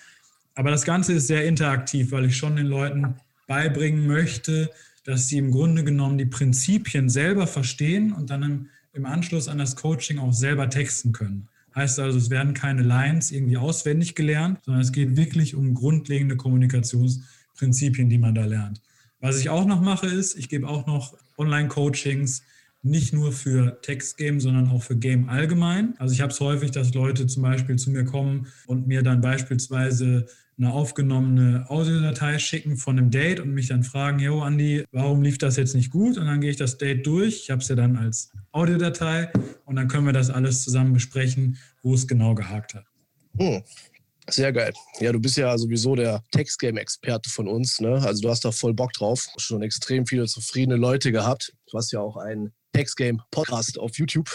[0.55, 3.15] Aber das Ganze ist sehr interaktiv, weil ich schon den Leuten
[3.47, 4.69] beibringen möchte,
[5.03, 9.57] dass sie im Grunde genommen die Prinzipien selber verstehen und dann im, im Anschluss an
[9.57, 11.47] das Coaching auch selber texten können.
[11.75, 16.37] Heißt also, es werden keine Lines irgendwie auswendig gelernt, sondern es geht wirklich um grundlegende
[16.37, 18.81] Kommunikationsprinzipien, die man da lernt.
[19.19, 22.43] Was ich auch noch mache, ist, ich gebe auch noch Online-Coachings,
[22.81, 25.95] nicht nur für Textgame, sondern auch für Game allgemein.
[25.97, 29.21] Also ich habe es häufig, dass Leute zum Beispiel zu mir kommen und mir dann
[29.21, 30.27] beispielsweise
[30.57, 35.37] eine aufgenommene Audiodatei schicken von einem Date und mich dann fragen, yo Andi, warum lief
[35.37, 36.17] das jetzt nicht gut?
[36.17, 37.43] Und dann gehe ich das Date durch.
[37.43, 39.31] Ich habe es ja dann als Audiodatei
[39.65, 42.85] und dann können wir das alles zusammen besprechen, wo es genau gehakt hat.
[43.37, 43.63] Hm.
[44.27, 44.73] Sehr geil.
[44.99, 47.79] Ja, du bist ja sowieso der Textgame-Experte von uns.
[47.79, 48.01] Ne?
[48.03, 49.27] Also du hast da voll Bock drauf.
[49.37, 51.53] Schon extrem viele zufriedene Leute gehabt.
[51.69, 54.29] Du hast ja auch einen Textgame-Podcast auf YouTube.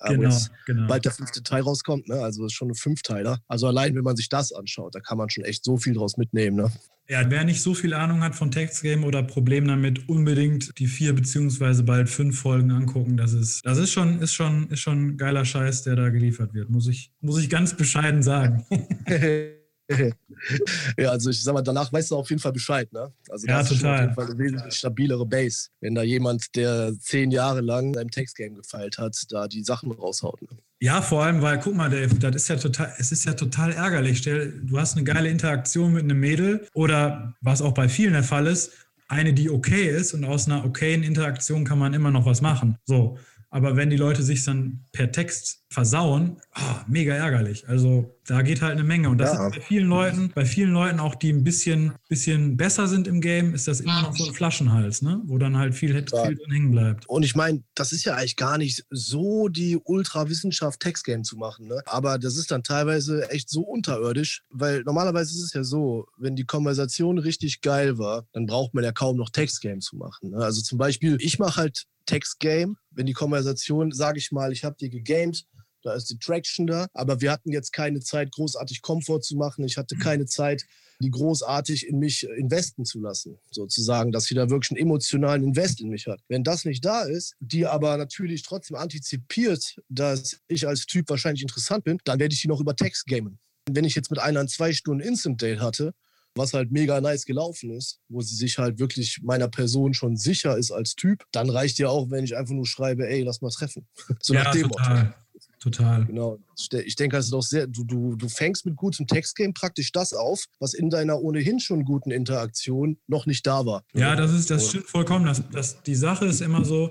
[0.00, 0.86] Äh, genau, jetzt genau.
[0.86, 2.08] bald der fünfte Teil rauskommt.
[2.08, 2.20] Ne?
[2.20, 3.40] Also ist schon ein Fünfteiler.
[3.48, 6.16] Also allein, wenn man sich das anschaut, da kann man schon echt so viel draus
[6.16, 6.56] mitnehmen.
[6.56, 6.72] Ne?
[7.08, 11.14] Ja, wer nicht so viel Ahnung hat von Textgame oder Problem damit, unbedingt die vier
[11.14, 13.16] beziehungsweise bald fünf Folgen angucken.
[13.16, 16.68] Das ist, das ist schon, ist schon, ist schon geiler Scheiß, der da geliefert wird,
[16.68, 18.66] muss ich, muss ich ganz bescheiden sagen.
[20.98, 23.12] ja, also ich sag mal, danach weißt du auf jeden Fall Bescheid, ne?
[23.30, 23.76] Also ja, das total.
[23.76, 27.94] ist auf jeden Fall eine wesentlich stabilere Base, wenn da jemand, der zehn Jahre lang
[27.94, 30.42] im Textgame gefeilt hat, da die Sachen raushaut.
[30.42, 30.48] Ne?
[30.80, 33.72] Ja, vor allem, weil, guck mal, Dave, das ist ja total, es ist ja total
[33.72, 34.18] ärgerlich.
[34.18, 38.22] Stell, du hast eine geile Interaktion mit einem Mädel oder was auch bei vielen der
[38.22, 38.72] Fall ist,
[39.08, 42.76] eine, die okay ist und aus einer okayen Interaktion kann man immer noch was machen.
[42.84, 43.18] So.
[43.50, 47.66] Aber wenn die Leute sich dann per Text versauen, oh, mega ärgerlich.
[47.66, 49.08] Also da geht halt eine Menge.
[49.08, 49.46] Und das Ja.
[49.48, 53.20] ist bei vielen Leuten, bei vielen Leuten auch, die ein bisschen, bisschen besser sind im
[53.22, 55.22] Game, ist das immer noch so ein Flaschenhals, ne?
[55.24, 56.04] Wo dann halt viel, viel
[56.36, 57.08] drin hängen bleibt.
[57.08, 61.68] Und ich meine, das ist ja eigentlich gar nicht so die Ultrawissenschaft, Textgame zu machen.
[61.68, 61.82] Ne?
[61.86, 66.36] Aber das ist dann teilweise echt so unterirdisch, weil normalerweise ist es ja so, wenn
[66.36, 70.30] die Konversation richtig geil war, dann braucht man ja kaum noch Textgame zu machen.
[70.30, 70.38] Ne?
[70.38, 74.76] Also zum Beispiel, ich mache halt Textgame, wenn die Konversation, sage ich mal, ich habe
[74.76, 75.44] dir gegamed,
[75.88, 79.64] da ist die Traction da, aber wir hatten jetzt keine Zeit, großartig Komfort zu machen.
[79.64, 80.66] Ich hatte keine Zeit,
[81.00, 85.80] die großartig in mich investen zu lassen, sozusagen, dass sie da wirklich einen emotionalen Invest
[85.80, 86.20] in mich hat.
[86.28, 91.42] Wenn das nicht da ist, die aber natürlich trotzdem antizipiert, dass ich als Typ wahrscheinlich
[91.42, 93.38] interessant bin, dann werde ich die noch über Text gamen.
[93.70, 95.94] Wenn ich jetzt mit einer ein zwei Stunden Instant Date hatte,
[96.34, 100.56] was halt mega nice gelaufen ist, wo sie sich halt wirklich meiner Person schon sicher
[100.56, 103.50] ist als Typ, dann reicht ja auch, wenn ich einfach nur schreibe, ey, lass mal
[103.50, 103.86] treffen.
[104.20, 105.12] So nach dem Motto.
[105.60, 106.06] Total.
[106.06, 106.38] Genau.
[106.58, 109.92] Ich de- Ich denke, ist doch sehr, du, du, du fängst mit gutem Textgame praktisch
[109.92, 113.84] das auf, was in deiner ohnehin schon guten Interaktion noch nicht da war.
[113.94, 115.26] Ja, das ist, das stimmt vollkommen.
[115.26, 116.90] Das, das, die Sache ist immer so,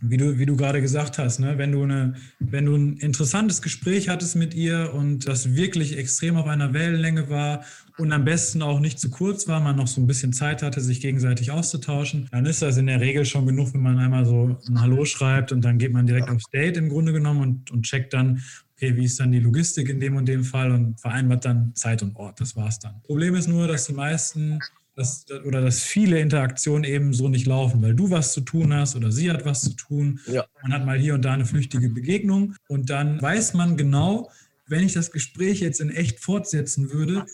[0.00, 1.58] wie du, wie du gerade gesagt hast, ne?
[1.58, 6.36] wenn, du eine, wenn du ein interessantes Gespräch hattest mit ihr und das wirklich extrem
[6.36, 7.64] auf einer Wellenlänge war
[7.98, 10.80] und am besten auch nicht zu kurz war, man noch so ein bisschen Zeit hatte,
[10.80, 14.56] sich gegenseitig auszutauschen, dann ist das in der Regel schon genug, wenn man einmal so
[14.68, 17.82] ein Hallo schreibt und dann geht man direkt aufs Date im Grunde genommen und, und
[17.82, 18.42] checkt dann,
[18.74, 22.02] okay, wie ist dann die Logistik in dem und dem Fall und vereinbart dann Zeit
[22.02, 22.40] und Ort.
[22.40, 23.02] Das war's dann.
[23.02, 24.60] Problem ist nur, dass die meisten
[24.94, 28.96] dass, oder dass viele Interaktionen eben so nicht laufen, weil du was zu tun hast
[28.96, 30.18] oder sie hat was zu tun.
[30.26, 30.44] Ja.
[30.62, 34.28] Man hat mal hier und da eine flüchtige Begegnung und dann weiß man genau,
[34.66, 37.26] wenn ich das Gespräch jetzt in echt fortsetzen würde,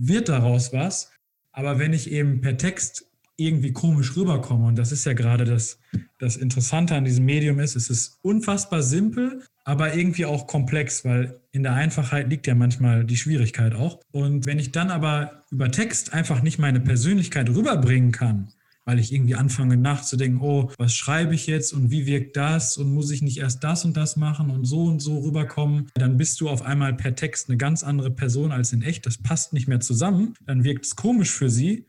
[0.00, 1.12] wird daraus was.
[1.52, 5.78] Aber wenn ich eben per Text irgendwie komisch rüberkomme, und das ist ja gerade das,
[6.18, 11.40] das Interessante an diesem Medium ist, es ist unfassbar simpel, aber irgendwie auch komplex, weil
[11.52, 14.00] in der Einfachheit liegt ja manchmal die Schwierigkeit auch.
[14.10, 18.52] Und wenn ich dann aber über Text einfach nicht meine Persönlichkeit rüberbringen kann,
[18.84, 22.92] weil ich irgendwie anfange nachzudenken, oh, was schreibe ich jetzt und wie wirkt das und
[22.92, 26.40] muss ich nicht erst das und das machen und so und so rüberkommen, dann bist
[26.40, 29.06] du auf einmal per Text eine ganz andere Person als in echt.
[29.06, 30.34] Das passt nicht mehr zusammen.
[30.46, 31.86] Dann wirkt es komisch für sie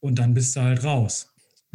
[0.00, 1.30] und dann bist du halt raus.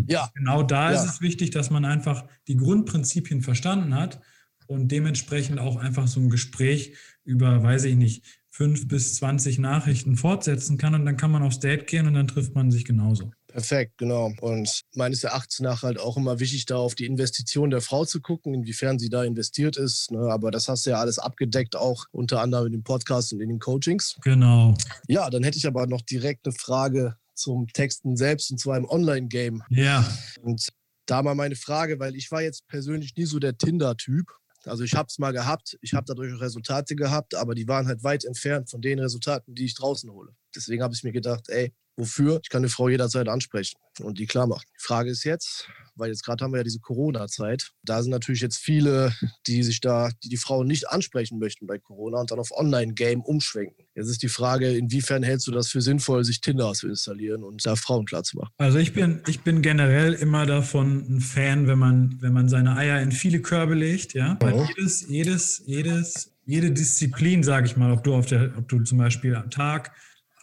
[0.07, 1.01] Ja, Genau da Ja.
[1.03, 4.21] ist es wichtig, dass man einfach die Grundprinzipien verstanden hat
[4.67, 6.95] und dementsprechend auch einfach so ein Gespräch
[7.25, 11.59] über, weiß ich nicht, fünf bis 20 Nachrichten fortsetzen kann und dann kann man aufs
[11.59, 13.31] Date gehen und dann trifft man sich genauso.
[13.49, 14.31] Perfekt, genau.
[14.41, 18.21] Und meines Erachtens nach halt auch immer wichtig, da auf die Investition der Frau zu
[18.21, 20.11] gucken, inwiefern sie da investiert ist.
[20.11, 20.31] Ne?
[20.31, 23.49] Aber das hast du ja alles abgedeckt, auch unter anderem in dem Podcast und in
[23.49, 24.17] den Coachings.
[24.23, 24.75] Genau.
[25.07, 28.85] Ja, dann hätte ich aber noch direkt eine Frage zum Texten selbst und zwar im
[28.85, 29.63] Online-Game.
[29.69, 30.05] Ja,
[30.41, 30.69] Und
[31.05, 34.27] da mal meine Frage, weil ich war jetzt persönlich nie so der Tinder-Typ.
[34.65, 37.87] Also ich habe es mal gehabt, ich habe dadurch auch Resultate gehabt, aber die waren
[37.87, 40.35] halt weit entfernt von den Resultaten, die ich draußen hole.
[40.55, 42.39] Deswegen habe ich mir gedacht, ey, wofür?
[42.43, 44.63] Ich kann eine Frau jederzeit ansprechen und die klar machen.
[44.75, 48.41] Die Frage ist jetzt, weil jetzt gerade haben wir ja diese Corona-Zeit, da sind natürlich
[48.41, 49.13] jetzt viele,
[49.47, 53.21] die sich da, die die Frauen nicht ansprechen möchten bei Corona und dann auf Online-Game
[53.21, 53.85] umschwenken.
[53.95, 57.65] Jetzt ist die Frage, inwiefern hältst du das für sinnvoll, sich Tinder zu installieren und
[57.65, 58.51] da Frauen klar zu machen?
[58.57, 62.77] also ich bin, ich bin generell immer davon ein Fan, wenn man, wenn man seine
[62.77, 64.37] Eier in viele Körbe legt, ja.
[64.39, 64.67] Weil Mhm.
[64.77, 68.97] jedes, jedes, jedes, jede Disziplin, sage ich mal, ob du auf der, ob du zum
[68.97, 69.91] Beispiel am Tag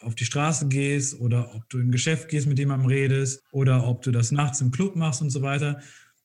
[0.00, 4.02] auf die Straße gehst oder ob du ein Geschäft gehst, mit jemandem redest oder ob
[4.02, 5.80] du das nachts im Club machst und so weiter.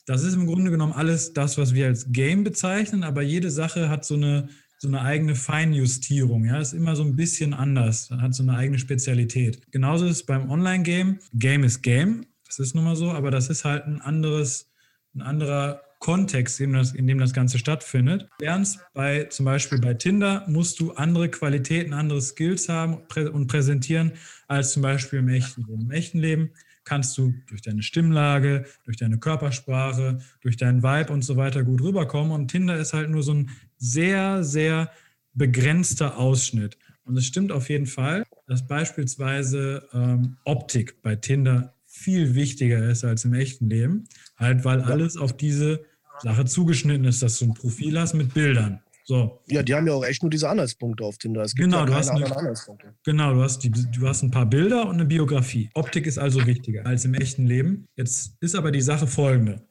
[0.05, 3.89] Das ist im Grunde genommen alles das, was wir als Game bezeichnen, aber jede Sache
[3.89, 6.45] hat so eine, so eine eigene Feinjustierung.
[6.45, 9.71] Ja, ist immer so ein bisschen anders, hat so eine eigene Spezialität.
[9.71, 11.19] Genauso ist es beim Online-Game.
[11.33, 14.69] Game ist Game, das ist nun mal so, aber das ist halt ein anderes,
[15.15, 18.27] ein anderer Kontext, in dem das, in dem das Ganze stattfindet.
[18.39, 22.97] Du lernst bei, zum Beispiel bei Tinder, musst du andere Qualitäten, andere Skills haben
[23.31, 24.13] und präsentieren
[24.47, 25.81] als zum Beispiel im echten Leben.
[25.83, 26.49] Im echten Leben
[26.83, 31.81] kannst du durch deine Stimmlage, durch deine Körpersprache, durch deinen Vibe und so weiter gut
[31.81, 32.31] rüberkommen.
[32.31, 34.91] Und Tinder ist halt nur so ein sehr, sehr
[35.33, 36.79] begrenzter Ausschnitt.
[37.03, 43.03] Und es stimmt auf jeden Fall, dass beispielsweise ähm, Optik bei Tinder viel wichtiger ist
[43.03, 44.05] als im echten Leben.
[44.35, 45.85] Halt, weil alles auf diese
[46.21, 48.81] Sache zugeschnitten ist, dass du ein Profil hast mit Bildern.
[49.03, 49.41] So.
[49.47, 51.41] Ja, die haben ja auch echt nur diese Anhaltspunkte auf Tinder.
[51.41, 52.93] Es gibt genau, ja du hast eine, Anhaltspunkte.
[53.03, 55.69] Genau, du hast, die, du hast ein paar Bilder und eine Biografie.
[55.73, 57.87] Optik ist also wichtiger als im echten Leben.
[57.95, 59.67] Jetzt ist aber die Sache folgende.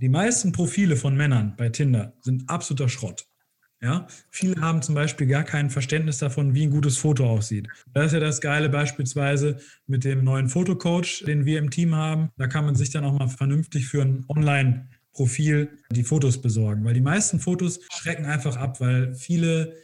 [0.00, 3.26] Die meisten Profile von Männern bei Tinder sind absoluter Schrott.
[3.82, 7.68] Ja, viele haben zum Beispiel gar kein Verständnis davon, wie ein gutes Foto aussieht.
[7.92, 12.30] Das ist ja das Geile beispielsweise mit dem neuen Fotocoach, den wir im Team haben.
[12.38, 16.84] Da kann man sich dann auch mal vernünftig für ein Online- Profil die Fotos besorgen.
[16.84, 19.74] Weil die meisten Fotos schrecken einfach ab, weil viele,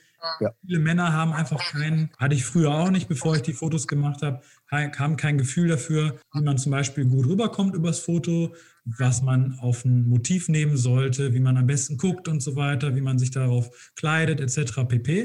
[0.40, 0.52] ja.
[0.64, 4.22] viele Männer haben einfach keinen, hatte ich früher auch nicht, bevor ich die Fotos gemacht
[4.22, 8.54] habe, haben kein Gefühl dafür, wie man zum Beispiel gut rüberkommt übers Foto,
[8.84, 12.94] was man auf ein Motiv nehmen sollte, wie man am besten guckt und so weiter,
[12.94, 14.84] wie man sich darauf kleidet etc.
[14.86, 15.22] pp.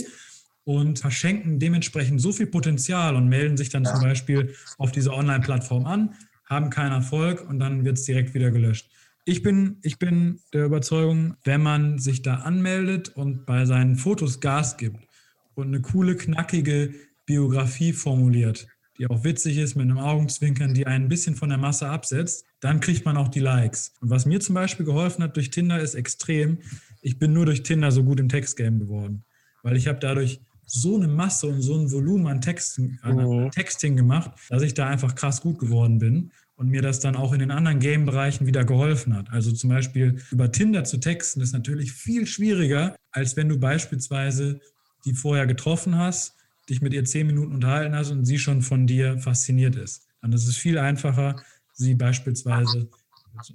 [0.63, 5.85] Und verschenken dementsprechend so viel Potenzial und melden sich dann zum Beispiel auf diese Online-Plattform
[5.85, 6.13] an,
[6.45, 8.89] haben keinen Erfolg und dann wird es direkt wieder gelöscht.
[9.29, 14.39] Ich bin, ich bin der Überzeugung, wenn man sich da anmeldet und bei seinen Fotos
[14.39, 15.05] Gas gibt
[15.53, 16.93] und eine coole, knackige
[17.25, 21.57] Biografie formuliert, die auch witzig ist mit einem Augenzwinkern, die einen ein bisschen von der
[21.57, 23.91] Masse absetzt, dann kriegt man auch die Likes.
[23.99, 26.59] Und was mir zum Beispiel geholfen hat durch Tinder ist extrem,
[27.01, 29.25] ich bin nur durch Tinder so gut im Textgame geworden.
[29.61, 33.51] Weil ich habe dadurch so eine Masse und so ein Volumen an, Texten, an mhm.
[33.51, 37.33] Texting gemacht, dass ich da einfach krass gut geworden bin und mir das dann auch
[37.33, 39.29] in den anderen Game-Bereichen wieder geholfen hat.
[39.29, 44.59] Also zum Beispiel über Tinder zu texten ist natürlich viel schwieriger, als wenn du beispielsweise
[45.05, 46.35] die vorher getroffen hast,
[46.67, 50.07] dich mit ihr zehn Minuten unterhalten hast und sie schon von dir fasziniert ist.
[50.21, 51.35] Dann ist es viel einfacher,
[51.73, 52.89] sie beispielsweise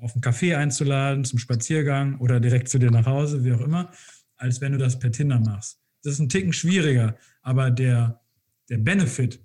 [0.00, 3.90] auf einen Café einzuladen, zum Spaziergang oder direkt zu dir nach Hause, wie auch immer,
[4.36, 5.80] als wenn du das per Tinder machst.
[6.04, 8.20] Das ist ein Ticken schwieriger, aber der,
[8.68, 9.40] der Benefit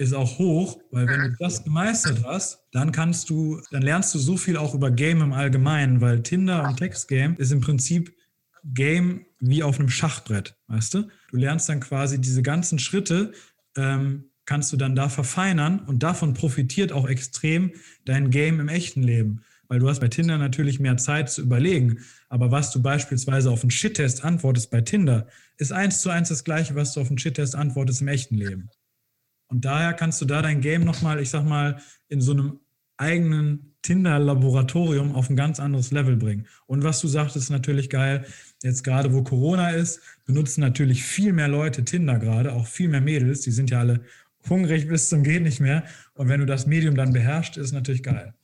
[0.00, 4.18] ist auch hoch, weil wenn du das gemeistert hast, dann kannst du, dann lernst du
[4.18, 8.16] so viel auch über Game im Allgemeinen, weil Tinder und Textgame ist im Prinzip
[8.64, 11.08] Game wie auf einem Schachbrett, weißt du?
[11.30, 13.32] Du lernst dann quasi diese ganzen Schritte,
[13.76, 17.72] ähm, kannst du dann da verfeinern und davon profitiert auch extrem
[18.06, 19.42] dein Game im echten Leben.
[19.68, 21.98] Weil du hast bei Tinder natürlich mehr Zeit zu überlegen.
[22.28, 25.28] Aber was du beispielsweise auf einen Shit-Test antwortest bei Tinder,
[25.58, 28.70] ist eins zu eins das gleiche, was du auf einen Shit-Test antwortest im echten Leben.
[29.50, 32.60] Und daher kannst du da dein Game nochmal, ich sag mal, in so einem
[32.96, 36.46] eigenen Tinder-Laboratorium auf ein ganz anderes Level bringen.
[36.66, 38.26] Und was du sagst, ist natürlich geil.
[38.62, 43.00] Jetzt gerade, wo Corona ist, benutzen natürlich viel mehr Leute Tinder gerade, auch viel mehr
[43.00, 43.40] Mädels.
[43.40, 44.04] Die sind ja alle
[44.48, 45.84] hungrig bis zum Gehen nicht mehr.
[46.14, 48.34] Und wenn du das Medium dann beherrschst, ist natürlich geil.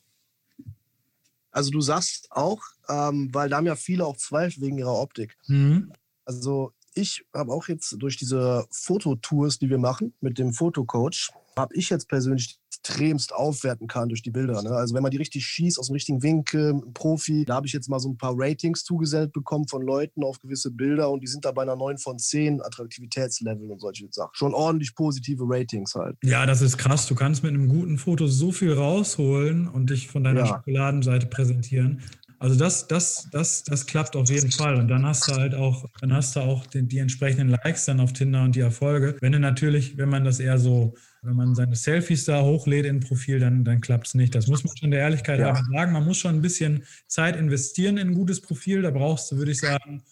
[1.51, 5.37] Also du sagst auch, ähm, weil da haben ja viele auch Zweifel wegen ihrer Optik.
[5.47, 5.93] Mhm.
[6.25, 11.75] Also ich habe auch jetzt durch diese Fototours, die wir machen mit dem Fotocoach, habe
[11.75, 14.63] ich jetzt persönlich extremst aufwerten kann durch die Bilder.
[14.63, 14.71] Ne?
[14.71, 17.89] Also wenn man die richtig schießt aus dem richtigen Winkel, Profi, da habe ich jetzt
[17.89, 21.45] mal so ein paar Ratings zugesellt bekommen von Leuten auf gewisse Bilder und die sind
[21.45, 24.31] da bei einer 9 von 10 Attraktivitätslevel und solche Sachen.
[24.33, 26.17] Schon ordentlich positive Ratings halt.
[26.23, 27.07] Ja, das ist krass.
[27.07, 30.47] Du kannst mit einem guten Foto so viel rausholen und dich von deiner ja.
[30.47, 32.03] Schokoladenseite präsentieren.
[32.39, 34.77] Also das, das, das, das klappt auf jeden Fall.
[34.77, 38.01] Und dann hast du halt auch, dann hast du auch die, die entsprechenden Likes dann
[38.01, 39.17] auf Tinder und die Erfolge.
[39.21, 42.97] Wenn du natürlich, wenn man das eher so, wenn man seine Selfies da hochlädt in
[42.97, 44.35] ein Profil, dann, dann klappt es nicht.
[44.35, 45.55] Das muss man schon der Ehrlichkeit ja.
[45.55, 45.93] sagen.
[45.93, 48.83] Man muss schon ein bisschen Zeit investieren in ein gutes Profil.
[48.83, 50.03] Da brauchst du, würde ich sagen,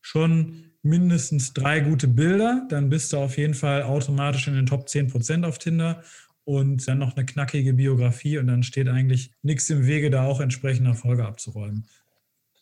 [0.00, 2.66] schon mindestens drei gute Bilder.
[2.70, 6.02] Dann bist du auf jeden Fall automatisch in den Top 10 Prozent auf Tinder
[6.46, 10.38] und dann noch eine knackige Biografie und dann steht eigentlich nichts im Wege, da auch
[10.38, 11.88] entsprechende Erfolge abzuräumen.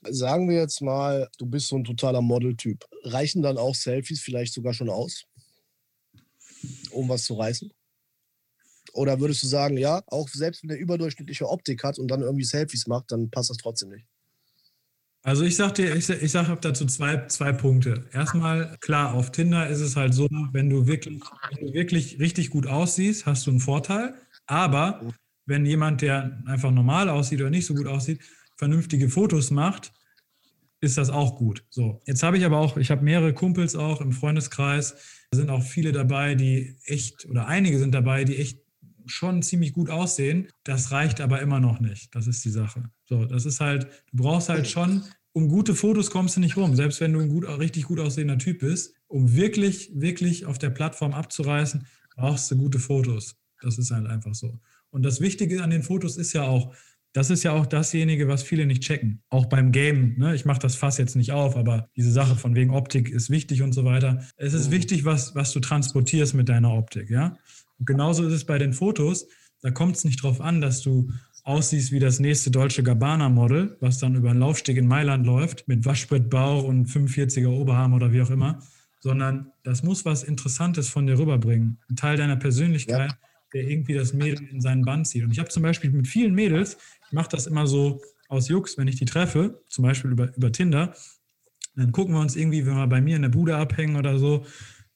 [0.09, 2.83] Sagen wir jetzt mal, du bist so ein totaler Modeltyp.
[3.05, 5.27] Reichen dann auch Selfies vielleicht sogar schon aus,
[6.93, 7.71] um was zu reißen?
[8.95, 12.45] Oder würdest du sagen, ja, auch selbst wenn der überdurchschnittliche Optik hat und dann irgendwie
[12.45, 14.07] Selfies macht, dann passt das trotzdem nicht?
[15.27, 18.05] Also ich sag dir, ich, ich sag dazu zwei, zwei Punkte.
[18.13, 22.51] Erstmal, klar, auf Tinder ist es halt so, wenn du wirklich, wenn du wirklich richtig
[22.51, 24.15] gut aussiehst, hast du einen Vorteil.
[24.47, 25.01] Aber
[25.47, 28.21] wenn jemand, der einfach normal aussieht oder nicht so gut aussieht,
[28.59, 29.95] vernünftige Fotos macht,
[30.83, 31.65] ist das auch gut.
[31.71, 35.25] So, jetzt habe ich aber auch, ich habe mehrere Kumpels auch im Freundeskreis.
[35.31, 38.64] Da sind auch viele dabei, die echt, oder einige sind dabei, die echt
[39.07, 40.49] schon ziemlich gut aussehen.
[40.65, 42.15] Das reicht aber immer noch nicht.
[42.15, 42.91] Das ist die Sache.
[43.05, 45.03] So, das ist halt, du brauchst halt schon,
[45.33, 48.39] um gute Fotos kommst du nicht rum, selbst wenn du ein gut, richtig gut aussehender
[48.39, 48.95] Typ bist.
[49.09, 51.87] Um wirklich, wirklich auf der Plattform abzureißen,
[52.17, 53.37] brauchst du gute Fotos.
[53.61, 54.61] Das ist halt einfach so.
[54.91, 56.75] Und das Wichtige an den Fotos ist ja auch,
[57.13, 59.23] das ist ja auch dasjenige, was viele nicht checken.
[59.29, 60.19] Auch beim Game.
[60.19, 60.35] Ne?
[60.35, 63.63] Ich mache das Fass jetzt nicht auf, aber diese Sache von wegen Optik ist wichtig
[63.63, 64.25] und so weiter.
[64.37, 64.73] Es ist mhm.
[64.73, 67.11] wichtig, was, was du transportierst mit deiner Optik.
[67.11, 67.37] Ja?
[67.79, 69.27] Und genauso ist es bei den Fotos.
[69.61, 71.11] Da kommt es nicht darauf an, dass du
[71.45, 75.85] aussiehst wie das nächste deutsche Gabbana-Model, was dann über einen Laufsteg in Mailand läuft, mit
[75.85, 78.61] Waschbrettbauch und 45er Oberarm oder wie auch immer,
[79.01, 81.79] sondern das muss was Interessantes von dir rüberbringen.
[81.91, 83.19] Ein Teil deiner Persönlichkeit, ja.
[83.53, 85.25] der irgendwie das Mädel in seinen Band zieht.
[85.25, 88.79] Und ich habe zum Beispiel mit vielen Mädels, ich mache das immer so aus Jux,
[88.79, 90.95] wenn ich die treffe, zum Beispiel über, über Tinder,
[91.77, 94.47] dann gucken wir uns irgendwie, wenn wir bei mir in der Bude abhängen oder so,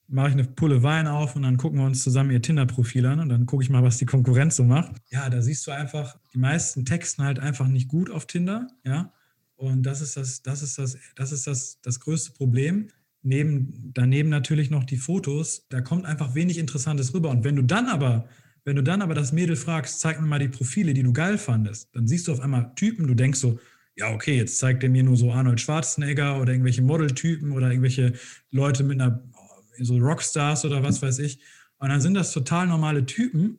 [0.08, 3.20] mache ich eine Pulle Wein auf und dann gucken wir uns zusammen ihr Tinder-Profil an
[3.20, 4.92] und dann gucke ich mal, was die Konkurrenz so macht.
[5.10, 9.12] Ja, da siehst du einfach, die meisten texten halt einfach nicht gut auf Tinder, ja.
[9.56, 12.88] Und das ist das, das ist das, das ist das, das größte Problem.
[13.22, 17.28] Neben, daneben natürlich noch die Fotos, da kommt einfach wenig Interessantes rüber.
[17.30, 18.28] Und wenn du dann aber,
[18.64, 21.36] wenn du dann aber das Mädel fragst, zeig mir mal die Profile, die du geil
[21.36, 23.58] fandest, dann siehst du auf einmal Typen, du denkst so,
[23.96, 28.12] ja, okay, jetzt zeigt er mir nur so Arnold Schwarzenegger oder irgendwelche Modeltypen oder irgendwelche
[28.52, 29.24] Leute mit einer
[29.80, 31.40] so Rockstars oder was weiß ich.
[31.78, 33.58] Und dann sind das total normale Typen,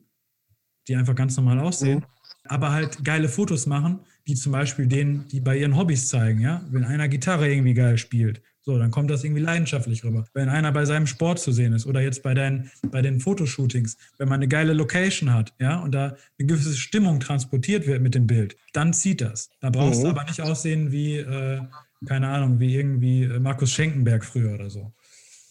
[0.88, 2.04] die einfach ganz normal aussehen, mhm.
[2.44, 6.62] aber halt geile Fotos machen, die zum Beispiel denen, die bei ihren Hobbys zeigen, ja.
[6.70, 10.26] Wenn einer Gitarre irgendwie geil spielt, so, dann kommt das irgendwie leidenschaftlich rüber.
[10.34, 13.96] Wenn einer bei seinem Sport zu sehen ist oder jetzt bei, deinen, bei den Fotoshootings,
[14.18, 18.14] wenn man eine geile Location hat, ja, und da eine gewisse Stimmung transportiert wird mit
[18.14, 19.48] dem Bild, dann zieht das.
[19.60, 20.04] Da brauchst mhm.
[20.04, 21.62] du aber nicht aussehen wie, äh,
[22.06, 24.92] keine Ahnung, wie irgendwie äh, Markus Schenkenberg früher oder so.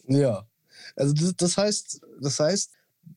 [0.08, 0.48] Ja,
[1.00, 2.72] also das, das, heißt, das heißt,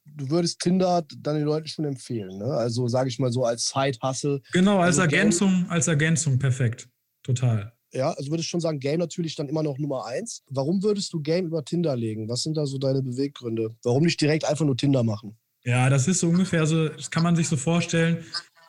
[0.06, 2.44] du würdest Tinder dann den Leuten schon empfehlen, ne?
[2.44, 4.40] Also sage ich mal so als Side-Hustle.
[4.52, 6.88] Genau, als also Ergänzung, Game, als Ergänzung perfekt.
[7.22, 7.72] Total.
[7.92, 10.42] Ja, also würdest schon sagen, Game natürlich dann immer noch Nummer eins.
[10.48, 12.28] Warum würdest du Game über Tinder legen?
[12.28, 13.74] Was sind da so deine Beweggründe?
[13.82, 15.36] Warum nicht direkt einfach nur Tinder machen?
[15.64, 18.24] Ja, das ist so ungefähr so, das kann man sich so vorstellen.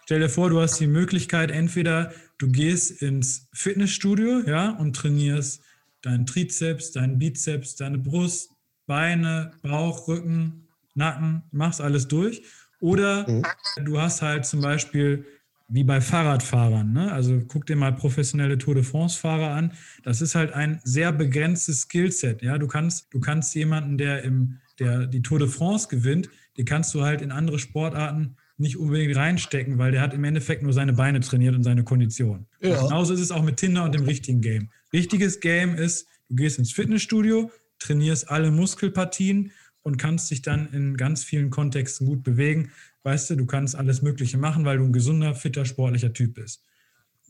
[0.05, 5.61] Stell dir vor, du hast die Möglichkeit, entweder du gehst ins Fitnessstudio, ja, und trainierst
[6.01, 8.49] deinen Trizeps, deinen Bizeps, deine Brust,
[8.86, 12.43] Beine, Bauch, Rücken, Nacken, machst alles durch.
[12.79, 13.43] Oder mhm.
[13.86, 15.25] du hast halt zum Beispiel
[15.69, 17.11] wie bei Fahrradfahrern, ne?
[17.11, 19.73] also guck dir mal professionelle Tour de France-Fahrer an.
[20.03, 22.41] Das ist halt ein sehr begrenztes Skillset.
[22.41, 22.57] Ja?
[22.57, 26.93] Du, kannst, du kannst jemanden, der, im, der die Tour de France gewinnt, die kannst
[26.93, 30.93] du halt in andere Sportarten nicht unbedingt reinstecken, weil der hat im Endeffekt nur seine
[30.93, 32.45] Beine trainiert und seine Kondition.
[32.61, 32.84] Ja.
[32.84, 34.69] Genauso ist es auch mit Tinder und dem richtigen Game.
[34.91, 37.49] Richtiges Game ist, du gehst ins Fitnessstudio,
[37.84, 42.71] trainierst alle Muskelpartien und kannst dich dann in ganz vielen Kontexten gut bewegen.
[43.03, 46.63] Weißt du, du kannst alles Mögliche machen, weil du ein gesunder, fitter, sportlicher Typ bist.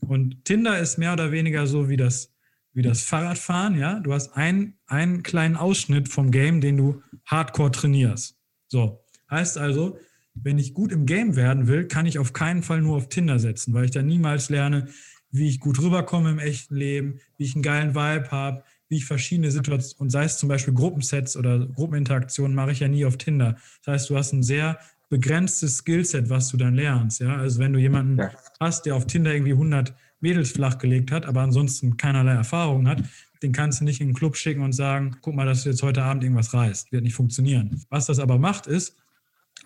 [0.02, 2.32] Und Tinder ist mehr oder weniger so wie das,
[2.74, 4.00] wie das Fahrradfahren, ja.
[4.00, 8.38] Du hast ein, einen kleinen Ausschnitt vom Game, den du hardcore trainierst.
[8.68, 9.04] So.
[9.30, 9.98] Heißt also,
[10.36, 13.40] wenn ich gut im Game werden will, kann ich auf keinen Fall nur auf Tinder
[13.40, 14.88] setzen, weil ich da niemals lerne,
[15.32, 18.64] wie ich gut rüberkomme im echten Leben, wie ich einen geilen Vibe habe,
[18.94, 22.88] wie ich verschiedene Situationen, und sei es zum Beispiel Gruppensets oder Gruppeninteraktionen, mache ich ja
[22.88, 23.58] nie auf Tinder.
[23.84, 24.78] Das heißt, du hast ein sehr
[25.10, 27.20] begrenztes Skillset, was du dann lernst.
[27.20, 27.38] Ja?
[27.38, 28.30] Also wenn du jemanden ja.
[28.60, 33.02] hast, der auf Tinder irgendwie 100 Mädels flachgelegt hat, aber ansonsten keinerlei Erfahrung hat,
[33.42, 35.82] den kannst du nicht in den Club schicken und sagen, guck mal, dass du jetzt
[35.82, 36.92] heute Abend irgendwas reißt.
[36.92, 37.84] Wird nicht funktionieren.
[37.90, 38.96] Was das aber macht, ist,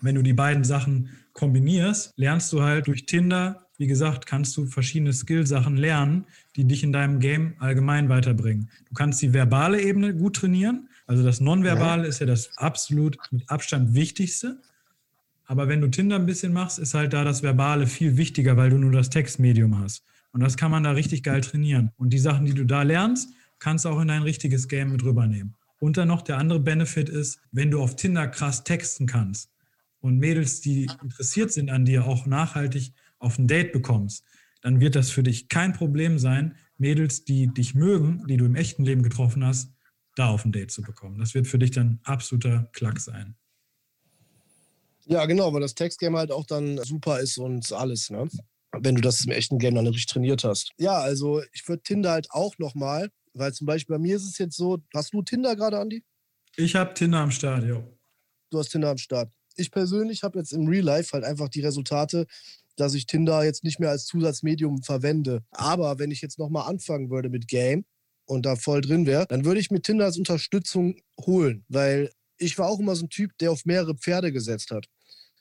[0.00, 4.66] wenn du die beiden Sachen kombinierst, lernst du halt durch Tinder wie gesagt, kannst du
[4.66, 6.24] verschiedene Skillsachen lernen,
[6.56, 8.68] die dich in deinem Game allgemein weiterbringen.
[8.88, 10.88] Du kannst die verbale Ebene gut trainieren.
[11.06, 12.08] Also das Nonverbale ja.
[12.08, 14.60] ist ja das absolut mit Abstand wichtigste.
[15.46, 18.70] Aber wenn du Tinder ein bisschen machst, ist halt da das Verbale viel wichtiger, weil
[18.70, 20.04] du nur das Textmedium hast.
[20.32, 21.92] Und das kann man da richtig geil trainieren.
[21.96, 25.04] Und die Sachen, die du da lernst, kannst du auch in dein richtiges Game mit
[25.04, 25.54] rübernehmen.
[25.80, 29.50] Und dann noch der andere Benefit ist, wenn du auf Tinder krass texten kannst
[30.00, 34.24] und Mädels, die interessiert sind an dir, auch nachhaltig auf ein Date bekommst,
[34.62, 38.54] dann wird das für dich kein Problem sein, Mädels, die dich mögen, die du im
[38.54, 39.72] echten Leben getroffen hast,
[40.14, 41.18] da auf ein Date zu bekommen.
[41.18, 43.36] Das wird für dich dann absoluter Klack sein.
[45.06, 48.28] Ja, genau, weil das Textgame halt auch dann super ist und alles, ne?
[48.72, 50.72] Wenn du das im echten Game dann richtig trainiert hast.
[50.76, 54.36] Ja, also ich würde Tinder halt auch nochmal, weil zum Beispiel bei mir ist es
[54.36, 56.04] jetzt so, hast du Tinder gerade, Andi?
[56.56, 57.82] Ich habe Tinder am Start, ja.
[58.50, 59.32] Du hast Tinder am Start.
[59.56, 62.26] Ich persönlich habe jetzt im Real Life halt einfach die Resultate
[62.78, 65.42] dass ich Tinder jetzt nicht mehr als Zusatzmedium verwende.
[65.50, 67.84] Aber wenn ich jetzt nochmal anfangen würde mit Game
[68.24, 72.56] und da voll drin wäre, dann würde ich mir Tinder als Unterstützung holen, weil ich
[72.56, 74.86] war auch immer so ein Typ, der auf mehrere Pferde gesetzt hat.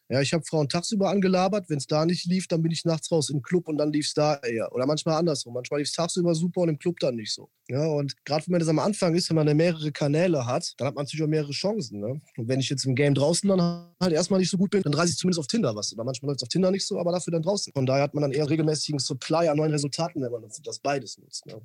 [0.09, 1.69] Ja, ich habe Frauen tagsüber angelabert.
[1.69, 4.07] Wenn es da nicht lief, dann bin ich nachts raus im Club und dann lief
[4.07, 4.71] es da eher.
[4.73, 5.53] Oder manchmal andersrum.
[5.53, 7.49] Manchmal lief es tagsüber super und im Club dann nicht so.
[7.69, 10.87] Ja, und gerade wenn man das am Anfang ist, wenn man mehrere Kanäle hat, dann
[10.87, 11.99] hat man natürlich auch mehrere Chancen.
[11.99, 12.21] Ne?
[12.37, 13.59] Und wenn ich jetzt im Game draußen dann
[13.99, 15.91] halt erstmal nicht so gut bin, dann reiße ich zumindest auf Tinder was.
[15.91, 17.73] Oder manchmal läuft es auf Tinder nicht so, aber dafür dann draußen.
[17.73, 20.79] Von daher hat man dann eher regelmäßigen Supply an neuen Resultaten, wenn man das, das
[20.79, 21.45] beides nutzt.
[21.45, 21.59] Ne?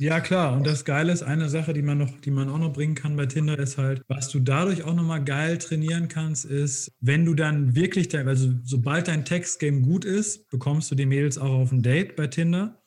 [0.00, 0.56] Ja, klar.
[0.56, 3.16] Und das Geile ist, eine Sache, die man noch, die man auch noch bringen kann
[3.16, 7.34] bei Tinder, ist halt, was du dadurch auch nochmal geil trainieren kannst, ist, wenn du
[7.34, 11.70] dann wirklich, dein, also sobald dein Textgame gut ist, bekommst du die Mädels auch auf
[11.70, 12.80] ein Date bei Tinder.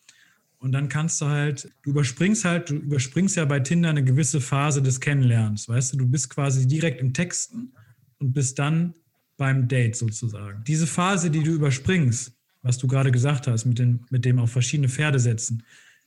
[0.58, 4.42] Und dann kannst du halt, du überspringst halt, du überspringst ja bei Tinder eine gewisse
[4.42, 5.70] Phase des Kennenlernens.
[5.70, 7.74] Weißt du, du bist quasi direkt im Texten
[8.18, 8.96] und bist dann
[9.38, 10.64] beim Date sozusagen.
[10.66, 12.34] Diese Phase, die du überspringst,
[12.64, 15.62] was du gerade gesagt hast, mit, den, mit dem auf verschiedene Pferde setzen,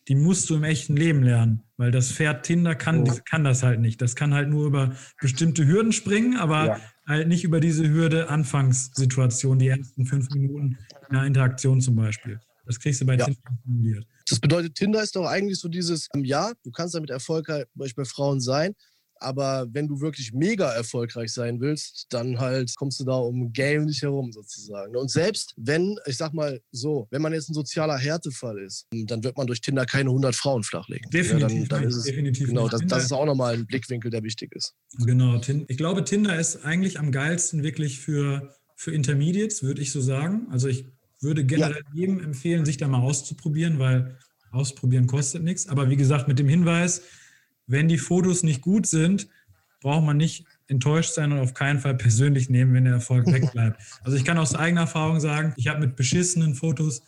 [0.08, 3.18] die musst du im echten Leben lernen, weil das Pferd Tinder kann, oh.
[3.28, 4.00] kann das halt nicht.
[4.00, 6.80] Das kann halt nur über bestimmte Hürden springen, aber ja.
[7.06, 10.78] halt nicht über diese Hürde Anfangssituation, die ersten fünf Minuten
[11.08, 12.40] in einer Interaktion zum Beispiel.
[12.66, 13.24] Das kriegst du bei ja.
[13.24, 14.06] Tinder formuliert.
[14.28, 18.40] Das bedeutet, Tinder ist doch eigentlich so dieses, ja, du kannst damit erfolgreich bei Frauen
[18.40, 18.74] sein,
[19.20, 23.84] aber wenn du wirklich mega erfolgreich sein willst, dann halt kommst du da um Game
[23.84, 24.96] nicht herum sozusagen.
[24.96, 29.24] Und selbst wenn, ich sag mal so, wenn man jetzt ein sozialer Härtefall ist, dann
[29.24, 31.10] wird man durch Tinder keine 100 Frauen flachlegen.
[31.10, 31.50] Definitiv.
[31.50, 34.22] Ja, dann, dann ist es, definitiv genau, das, das, ist auch nochmal ein Blickwinkel, der
[34.22, 34.74] wichtig ist.
[34.98, 35.40] Genau.
[35.68, 40.46] Ich glaube, Tinder ist eigentlich am geilsten wirklich für, für Intermediates, würde ich so sagen.
[40.50, 40.86] Also ich
[41.20, 41.94] würde generell ja.
[41.94, 44.18] jedem empfehlen, sich da mal auszuprobieren, weil
[44.50, 45.68] ausprobieren kostet nichts.
[45.68, 47.02] Aber wie gesagt, mit dem Hinweis,
[47.66, 49.28] wenn die Fotos nicht gut sind,
[49.80, 53.80] braucht man nicht enttäuscht sein und auf keinen Fall persönlich nehmen, wenn der Erfolg wegbleibt.
[54.02, 57.02] Also ich kann aus eigener Erfahrung sagen, ich habe mit beschissenen Fotos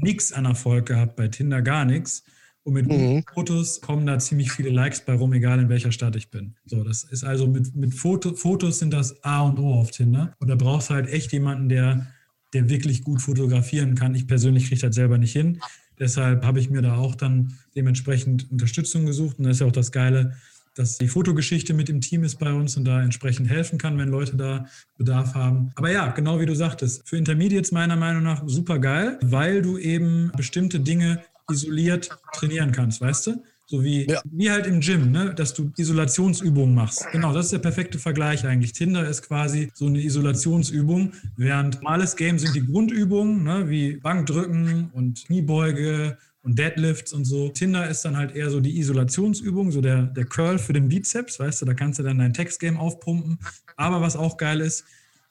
[0.00, 2.24] nichts an Erfolg gehabt, bei Tinder gar nichts.
[2.64, 3.24] Und mit mhm.
[3.34, 6.54] Fotos kommen da ziemlich viele Likes bei rum, egal in welcher Stadt ich bin.
[6.64, 10.34] So, das ist also mit, mit Foto, Fotos sind das A und O auf Tinder.
[10.38, 12.06] Und da brauchst du halt echt jemanden, der,
[12.54, 14.14] der wirklich gut fotografieren kann.
[14.14, 15.60] Ich persönlich kriege das selber nicht hin.
[15.98, 19.38] Deshalb habe ich mir da auch dann dementsprechend Unterstützung gesucht.
[19.38, 20.36] Und das ist ja auch das Geile,
[20.74, 24.08] dass die Fotogeschichte mit im Team ist bei uns und da entsprechend helfen kann, wenn
[24.08, 24.66] Leute da
[24.96, 25.70] Bedarf haben.
[25.74, 29.76] Aber ja, genau wie du sagtest, für Intermediates meiner Meinung nach super geil, weil du
[29.76, 33.42] eben bestimmte Dinge isoliert trainieren kannst, weißt du?
[33.72, 34.20] So wie, ja.
[34.30, 35.34] wie halt im Gym, ne?
[35.34, 37.06] dass du Isolationsübungen machst.
[37.10, 38.74] Genau, das ist der perfekte Vergleich eigentlich.
[38.74, 43.70] Tinder ist quasi so eine Isolationsübung, während normales Game sind die Grundübungen, ne?
[43.70, 47.48] wie Bankdrücken und Kniebeuge und Deadlifts und so.
[47.48, 51.40] Tinder ist dann halt eher so die Isolationsübung, so der, der Curl für den Bizeps,
[51.40, 53.38] weißt du, da kannst du dann dein Textgame aufpumpen.
[53.78, 54.84] Aber was auch geil ist,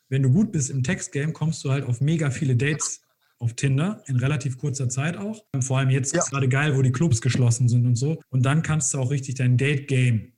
[0.09, 3.01] wenn du gut bist im Textgame, kommst du halt auf mega viele Dates
[3.41, 5.43] auf Tinder in relativ kurzer Zeit auch.
[5.61, 6.23] Vor allem jetzt ja.
[6.23, 8.21] gerade geil, wo die Clubs geschlossen sind und so.
[8.29, 10.31] Und dann kannst du auch richtig dein Date-Game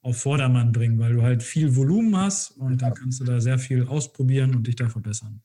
[0.00, 3.58] auf Vordermann bringen, weil du halt viel Volumen hast und dann kannst du da sehr
[3.58, 5.42] viel ausprobieren und dich da verbessern.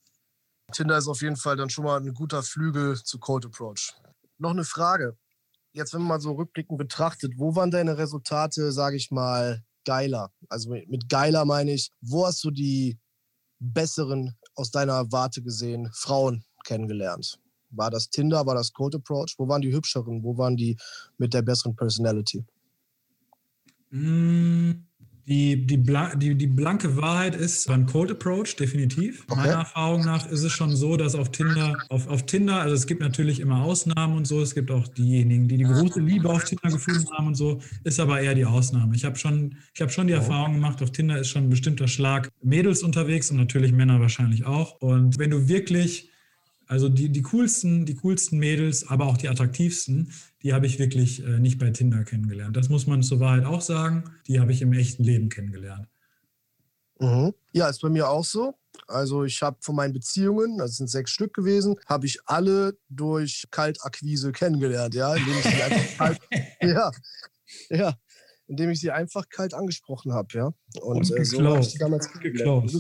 [0.71, 3.93] Tinder ist auf jeden Fall dann schon mal ein guter Flügel zu Cold Approach.
[4.37, 5.17] Noch eine Frage.
[5.73, 10.31] Jetzt, wenn man mal so rückblickend betrachtet, wo waren deine Resultate, sage ich mal, geiler?
[10.47, 12.97] Also mit geiler meine ich, wo hast du die
[13.59, 17.39] besseren aus deiner Warte gesehen Frauen kennengelernt?
[17.71, 19.35] War das Tinder, war das Cold Approach?
[19.37, 20.23] Wo waren die hübscheren?
[20.23, 20.75] Wo waren die
[21.17, 22.43] mit der besseren Personality?
[23.91, 24.71] Mm,
[25.27, 25.81] die, die,
[26.17, 29.23] die, die blanke Wahrheit ist beim Cold Approach, definitiv.
[29.29, 29.39] Okay.
[29.39, 32.87] Meiner Erfahrung nach ist es schon so, dass auf Tinder, auf, auf Tinder, also es
[32.87, 36.43] gibt natürlich immer Ausnahmen und so, es gibt auch diejenigen, die die große Liebe auf
[36.43, 38.95] Tinder gefunden haben und so, ist aber eher die Ausnahme.
[38.95, 42.29] Ich habe schon, hab schon die Erfahrung gemacht, auf Tinder ist schon ein bestimmter Schlag
[42.41, 44.81] Mädels unterwegs und natürlich Männer wahrscheinlich auch.
[44.81, 46.10] Und wenn du wirklich
[46.71, 51.21] also die, die coolsten, die coolsten Mädels, aber auch die attraktivsten, die habe ich wirklich
[51.21, 52.55] äh, nicht bei Tinder kennengelernt.
[52.55, 54.05] Das muss man zur Wahrheit auch sagen.
[54.27, 55.89] Die habe ich im echten Leben kennengelernt.
[56.97, 57.33] Mhm.
[57.51, 58.55] Ja, ist bei mir auch so.
[58.87, 63.47] Also ich habe von meinen Beziehungen, das sind sechs Stück gewesen, habe ich alle durch
[63.51, 66.19] Kaltakquise kennengelernt, ja, indem ich sie einfach kalt,
[66.61, 66.91] ja,
[67.69, 67.93] ja,
[68.47, 70.45] indem ich sie einfach kalt angesprochen habe, ja.
[70.79, 72.71] Und, Und äh, so habe ich sie damals geklaut.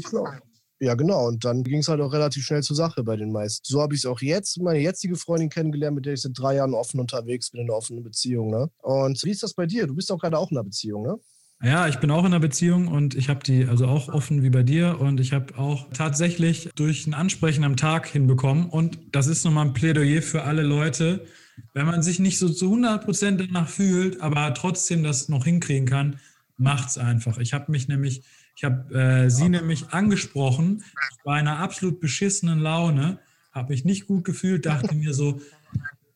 [0.81, 1.27] Ja, genau.
[1.27, 3.63] Und dann ging es halt auch relativ schnell zur Sache bei den meisten.
[3.63, 6.55] So habe ich es auch jetzt, meine jetzige Freundin kennengelernt, mit der ich seit drei
[6.55, 8.49] Jahren offen unterwegs bin, in einer offenen Beziehung.
[8.49, 8.67] Ne?
[8.79, 9.85] Und wie ist das bei dir?
[9.85, 11.17] Du bist auch gerade auch in einer Beziehung, ne?
[11.63, 14.49] Ja, ich bin auch in einer Beziehung und ich habe die also auch offen wie
[14.49, 19.27] bei dir und ich habe auch tatsächlich durch ein Ansprechen am Tag hinbekommen und das
[19.27, 21.27] ist nochmal ein Plädoyer für alle Leute,
[21.75, 25.85] wenn man sich nicht so zu 100 Prozent danach fühlt, aber trotzdem das noch hinkriegen
[25.85, 26.19] kann,
[26.57, 27.37] macht's einfach.
[27.37, 28.23] Ich habe mich nämlich
[28.55, 30.83] ich habe äh, sie nämlich angesprochen,
[31.17, 33.19] ich war in einer absolut beschissenen Laune,
[33.51, 35.41] habe mich nicht gut gefühlt, dachte mir so,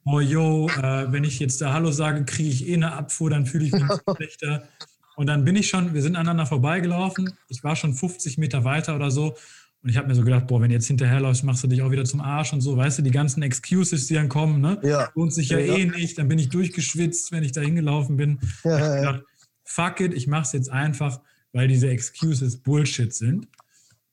[0.05, 3.45] oh yo, äh, wenn ich jetzt da Hallo sage, kriege ich eh eine Abfuhr, dann
[3.45, 3.83] fühle ich mich
[4.15, 4.67] schlechter.
[5.15, 8.95] Und dann bin ich schon, wir sind aneinander vorbeigelaufen, ich war schon 50 Meter weiter
[8.95, 9.35] oder so.
[9.81, 11.91] Und ich habe mir so gedacht, boah, wenn du jetzt hinterherläufst, machst du dich auch
[11.91, 14.79] wieder zum Arsch und so, weißt du, die ganzen Excuses, die dann kommen, ne?
[14.81, 15.09] Ja.
[15.13, 16.17] Lohnt sich ja, ja, eh nicht.
[16.17, 18.39] Dann bin ich durchgeschwitzt, wenn ich da hingelaufen bin.
[18.63, 19.23] Ja, ich gedacht,
[19.63, 21.21] fuck it, ich mach's jetzt einfach
[21.55, 23.47] weil diese Excuses Bullshit sind.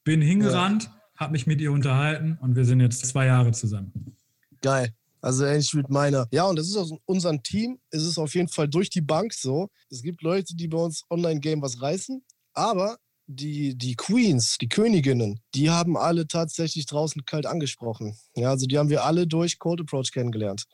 [0.05, 1.01] Bin hingerannt, ja.
[1.17, 4.17] habe mich mit ihr unterhalten und wir sind jetzt zwei Jahre zusammen.
[4.61, 4.95] Geil.
[5.21, 6.29] Also ähnlich mit meiner.
[6.31, 9.33] Ja, und das ist aus unserem Team, ist es auf jeden Fall durch die Bank
[9.33, 9.71] so.
[9.91, 12.23] Es gibt Leute, die bei uns Online-Game was reißen,
[12.55, 18.17] aber die, die Queens, die Königinnen, die haben alle tatsächlich draußen kalt angesprochen.
[18.37, 20.65] Ja, also die haben wir alle durch Cold Approach kennengelernt.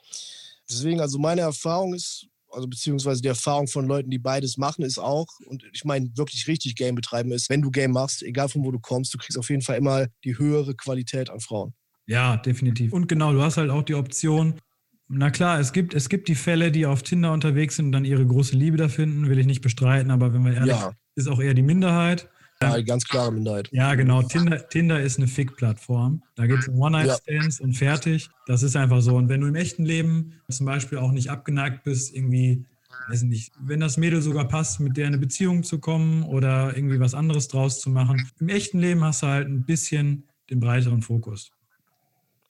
[0.69, 4.99] Deswegen, also meine Erfahrung ist, also beziehungsweise die Erfahrung von Leuten, die beides machen, ist
[4.99, 8.65] auch, und ich meine wirklich richtig Game betreiben ist, wenn du Game machst, egal von
[8.65, 11.75] wo du kommst, du kriegst auf jeden Fall immer die höhere Qualität an Frauen.
[12.07, 12.93] Ja, definitiv.
[12.93, 14.55] Und genau, du hast halt auch die Option,
[15.09, 18.05] na klar, es gibt, es gibt die Fälle, die auf Tinder unterwegs sind und dann
[18.05, 20.93] ihre große Liebe da finden, will ich nicht bestreiten, aber wenn wir ehrlich, ja.
[21.15, 22.29] ist auch eher die Minderheit.
[22.63, 23.69] Ja, ganz klare Minderheit.
[23.73, 24.23] Ja, genau.
[24.23, 26.23] Tinder, Tinder ist eine Fick-Plattform.
[26.35, 27.65] Da geht es um One-Night-Stands ja.
[27.65, 28.31] und fertig.
[28.47, 29.15] Das ist einfach so.
[29.15, 32.65] Und wenn du im echten Leben zum Beispiel auch nicht abgeneigt bist, irgendwie,
[33.09, 36.77] weiß nicht, wenn das Mädel sogar passt, mit der in eine Beziehung zu kommen oder
[36.77, 40.59] irgendwie was anderes draus zu machen, im echten Leben hast du halt ein bisschen den
[40.59, 41.53] breiteren Fokus.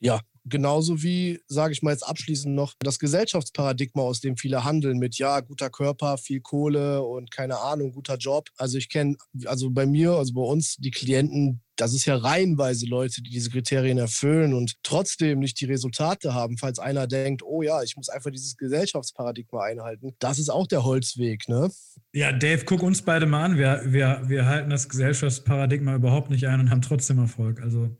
[0.00, 4.98] Ja, Genauso wie, sage ich mal jetzt abschließend noch, das Gesellschaftsparadigma, aus dem viele handeln
[4.98, 8.48] mit, ja, guter Körper, viel Kohle und keine Ahnung, guter Job.
[8.56, 12.86] Also ich kenne, also bei mir, also bei uns, die Klienten, das ist ja reihenweise
[12.86, 17.62] Leute, die diese Kriterien erfüllen und trotzdem nicht die Resultate haben, falls einer denkt, oh
[17.62, 20.14] ja, ich muss einfach dieses Gesellschaftsparadigma einhalten.
[20.18, 21.70] Das ist auch der Holzweg, ne?
[22.12, 23.58] Ja, Dave, guck uns beide mal an.
[23.58, 27.60] Wir, wir, wir halten das Gesellschaftsparadigma überhaupt nicht ein und haben trotzdem Erfolg.
[27.62, 27.96] Also.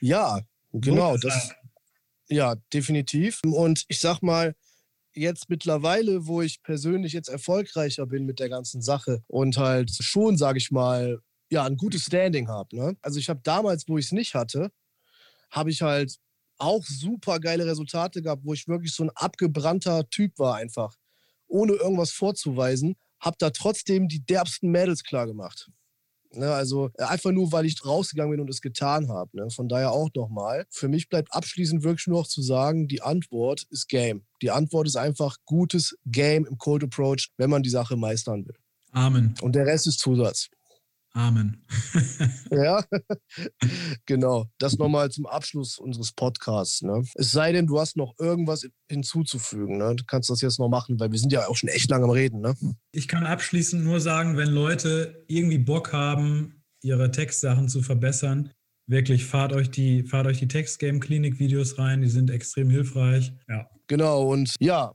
[0.00, 0.40] Ja,
[0.72, 1.16] genau.
[1.16, 1.52] Das,
[2.28, 3.40] ja, definitiv.
[3.44, 4.54] Und ich sag mal,
[5.14, 10.36] jetzt mittlerweile, wo ich persönlich jetzt erfolgreicher bin mit der ganzen Sache und halt schon,
[10.36, 11.20] sage ich mal,
[11.50, 12.76] ja, ein gutes Standing habe.
[12.76, 12.96] Ne?
[13.02, 14.70] Also ich habe damals, wo ich es nicht hatte,
[15.50, 16.16] habe ich halt
[16.58, 20.96] auch super geile Resultate gehabt, wo ich wirklich so ein abgebrannter Typ war einfach,
[21.48, 25.70] ohne irgendwas vorzuweisen, habe da trotzdem die derbsten Mädels klar gemacht.
[26.36, 29.36] Ne, also äh, einfach nur, weil ich rausgegangen bin und es getan habe.
[29.36, 29.50] Ne?
[29.50, 30.66] Von daher auch nochmal.
[30.70, 34.24] Für mich bleibt abschließend wirklich nur noch zu sagen, die Antwort ist Game.
[34.42, 38.56] Die Antwort ist einfach gutes Game im Cold Approach, wenn man die Sache meistern will.
[38.92, 39.34] Amen.
[39.40, 40.48] Und der Rest ist Zusatz.
[41.16, 41.64] Amen.
[42.50, 42.84] ja,
[44.04, 44.50] genau.
[44.58, 46.82] Das nochmal zum Abschluss unseres Podcasts.
[46.82, 47.04] Ne?
[47.14, 49.78] Es sei denn, du hast noch irgendwas hinzuzufügen.
[49.78, 49.96] Ne?
[49.96, 52.10] Du kannst das jetzt noch machen, weil wir sind ja auch schon echt lange am
[52.10, 52.42] Reden.
[52.42, 52.54] Ne?
[52.92, 58.50] Ich kann abschließend nur sagen, wenn Leute irgendwie Bock haben, ihre Textsachen zu verbessern,
[58.86, 63.32] wirklich fahrt euch die, fahrt euch die Text-Game-Klinik-Videos rein, die sind extrem hilfreich.
[63.48, 63.70] Ja.
[63.86, 64.92] Genau, und ja,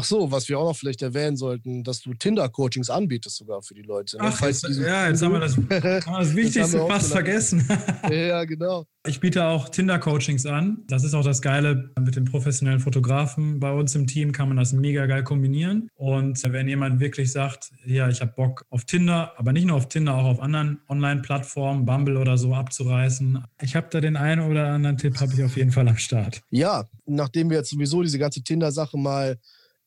[0.00, 3.74] Ach so, was wir auch noch vielleicht erwähnen sollten, dass du Tinder-Coachings anbietest sogar für
[3.74, 4.16] die Leute.
[4.16, 4.22] Ne?
[4.24, 7.68] Ach, jetzt, ja, jetzt haben wir das, haben wir das Wichtigste fast vergessen.
[8.10, 8.86] ja, genau.
[9.06, 10.84] Ich biete auch Tinder-Coachings an.
[10.86, 11.90] Das ist auch das Geile.
[12.00, 15.90] Mit den professionellen Fotografen bei uns im Team kann man das mega geil kombinieren.
[15.96, 19.88] Und wenn jemand wirklich sagt, ja, ich habe Bock auf Tinder, aber nicht nur auf
[19.90, 23.44] Tinder, auch auf anderen Online-Plattformen, Bumble oder so abzureißen.
[23.60, 26.40] Ich habe da den einen oder anderen Tipp, habe ich auf jeden Fall am Start.
[26.48, 29.36] Ja, nachdem wir jetzt sowieso diese ganze Tinder-Sache mal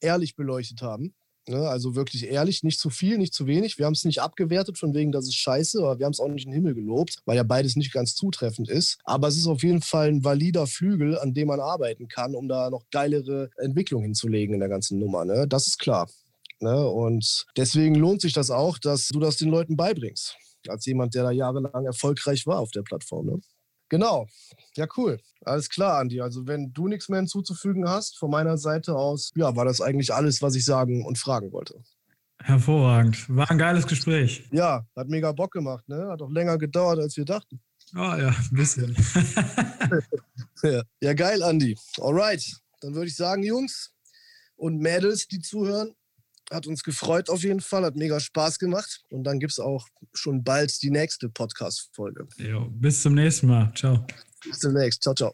[0.04, 1.14] ehrlich beleuchtet haben.
[1.48, 1.68] Ne?
[1.68, 3.78] Also wirklich ehrlich, nicht zu viel, nicht zu wenig.
[3.78, 6.30] Wir haben es nicht abgewertet, von wegen, das ist scheiße, aber wir haben es auch
[6.30, 8.98] nicht in den Himmel gelobt, weil ja beides nicht ganz zutreffend ist.
[9.04, 12.48] Aber es ist auf jeden Fall ein valider Flügel, an dem man arbeiten kann, um
[12.48, 15.26] da noch geilere Entwicklung hinzulegen in der ganzen Nummer.
[15.26, 15.46] Ne?
[15.48, 16.10] Das ist klar.
[16.60, 16.88] Ne?
[16.88, 20.38] Und deswegen lohnt sich das auch, dass du das den Leuten beibringst.
[20.70, 23.26] Als jemand, der da jahrelang erfolgreich war auf der Plattform.
[23.26, 23.42] Ne?
[23.94, 24.26] Genau.
[24.76, 25.20] Ja, cool.
[25.46, 26.20] Alles klar, Andi.
[26.20, 30.12] Also, wenn du nichts mehr hinzuzufügen hast, von meiner Seite aus, ja, war das eigentlich
[30.12, 31.80] alles, was ich sagen und fragen wollte.
[32.40, 33.30] Hervorragend.
[33.30, 34.46] War ein geiles Gespräch.
[34.52, 36.08] Ja, hat mega Bock gemacht, ne?
[36.10, 37.62] Hat auch länger gedauert, als wir dachten.
[37.94, 38.96] Oh ja, ein bisschen.
[40.64, 40.82] ja.
[41.00, 41.78] ja, geil, Andi.
[42.02, 42.44] Alright.
[42.82, 43.94] Dann würde ich sagen, Jungs
[44.56, 45.94] und Mädels, die zuhören,
[46.52, 49.04] hat uns gefreut auf jeden Fall, hat mega Spaß gemacht.
[49.10, 52.28] Und dann gibt es auch schon bald die nächste Podcast-Folge.
[52.70, 53.72] Bis zum nächsten Mal.
[53.76, 54.06] Ciao.
[54.44, 55.02] Bis demnächst.
[55.04, 55.32] Ciao, ciao.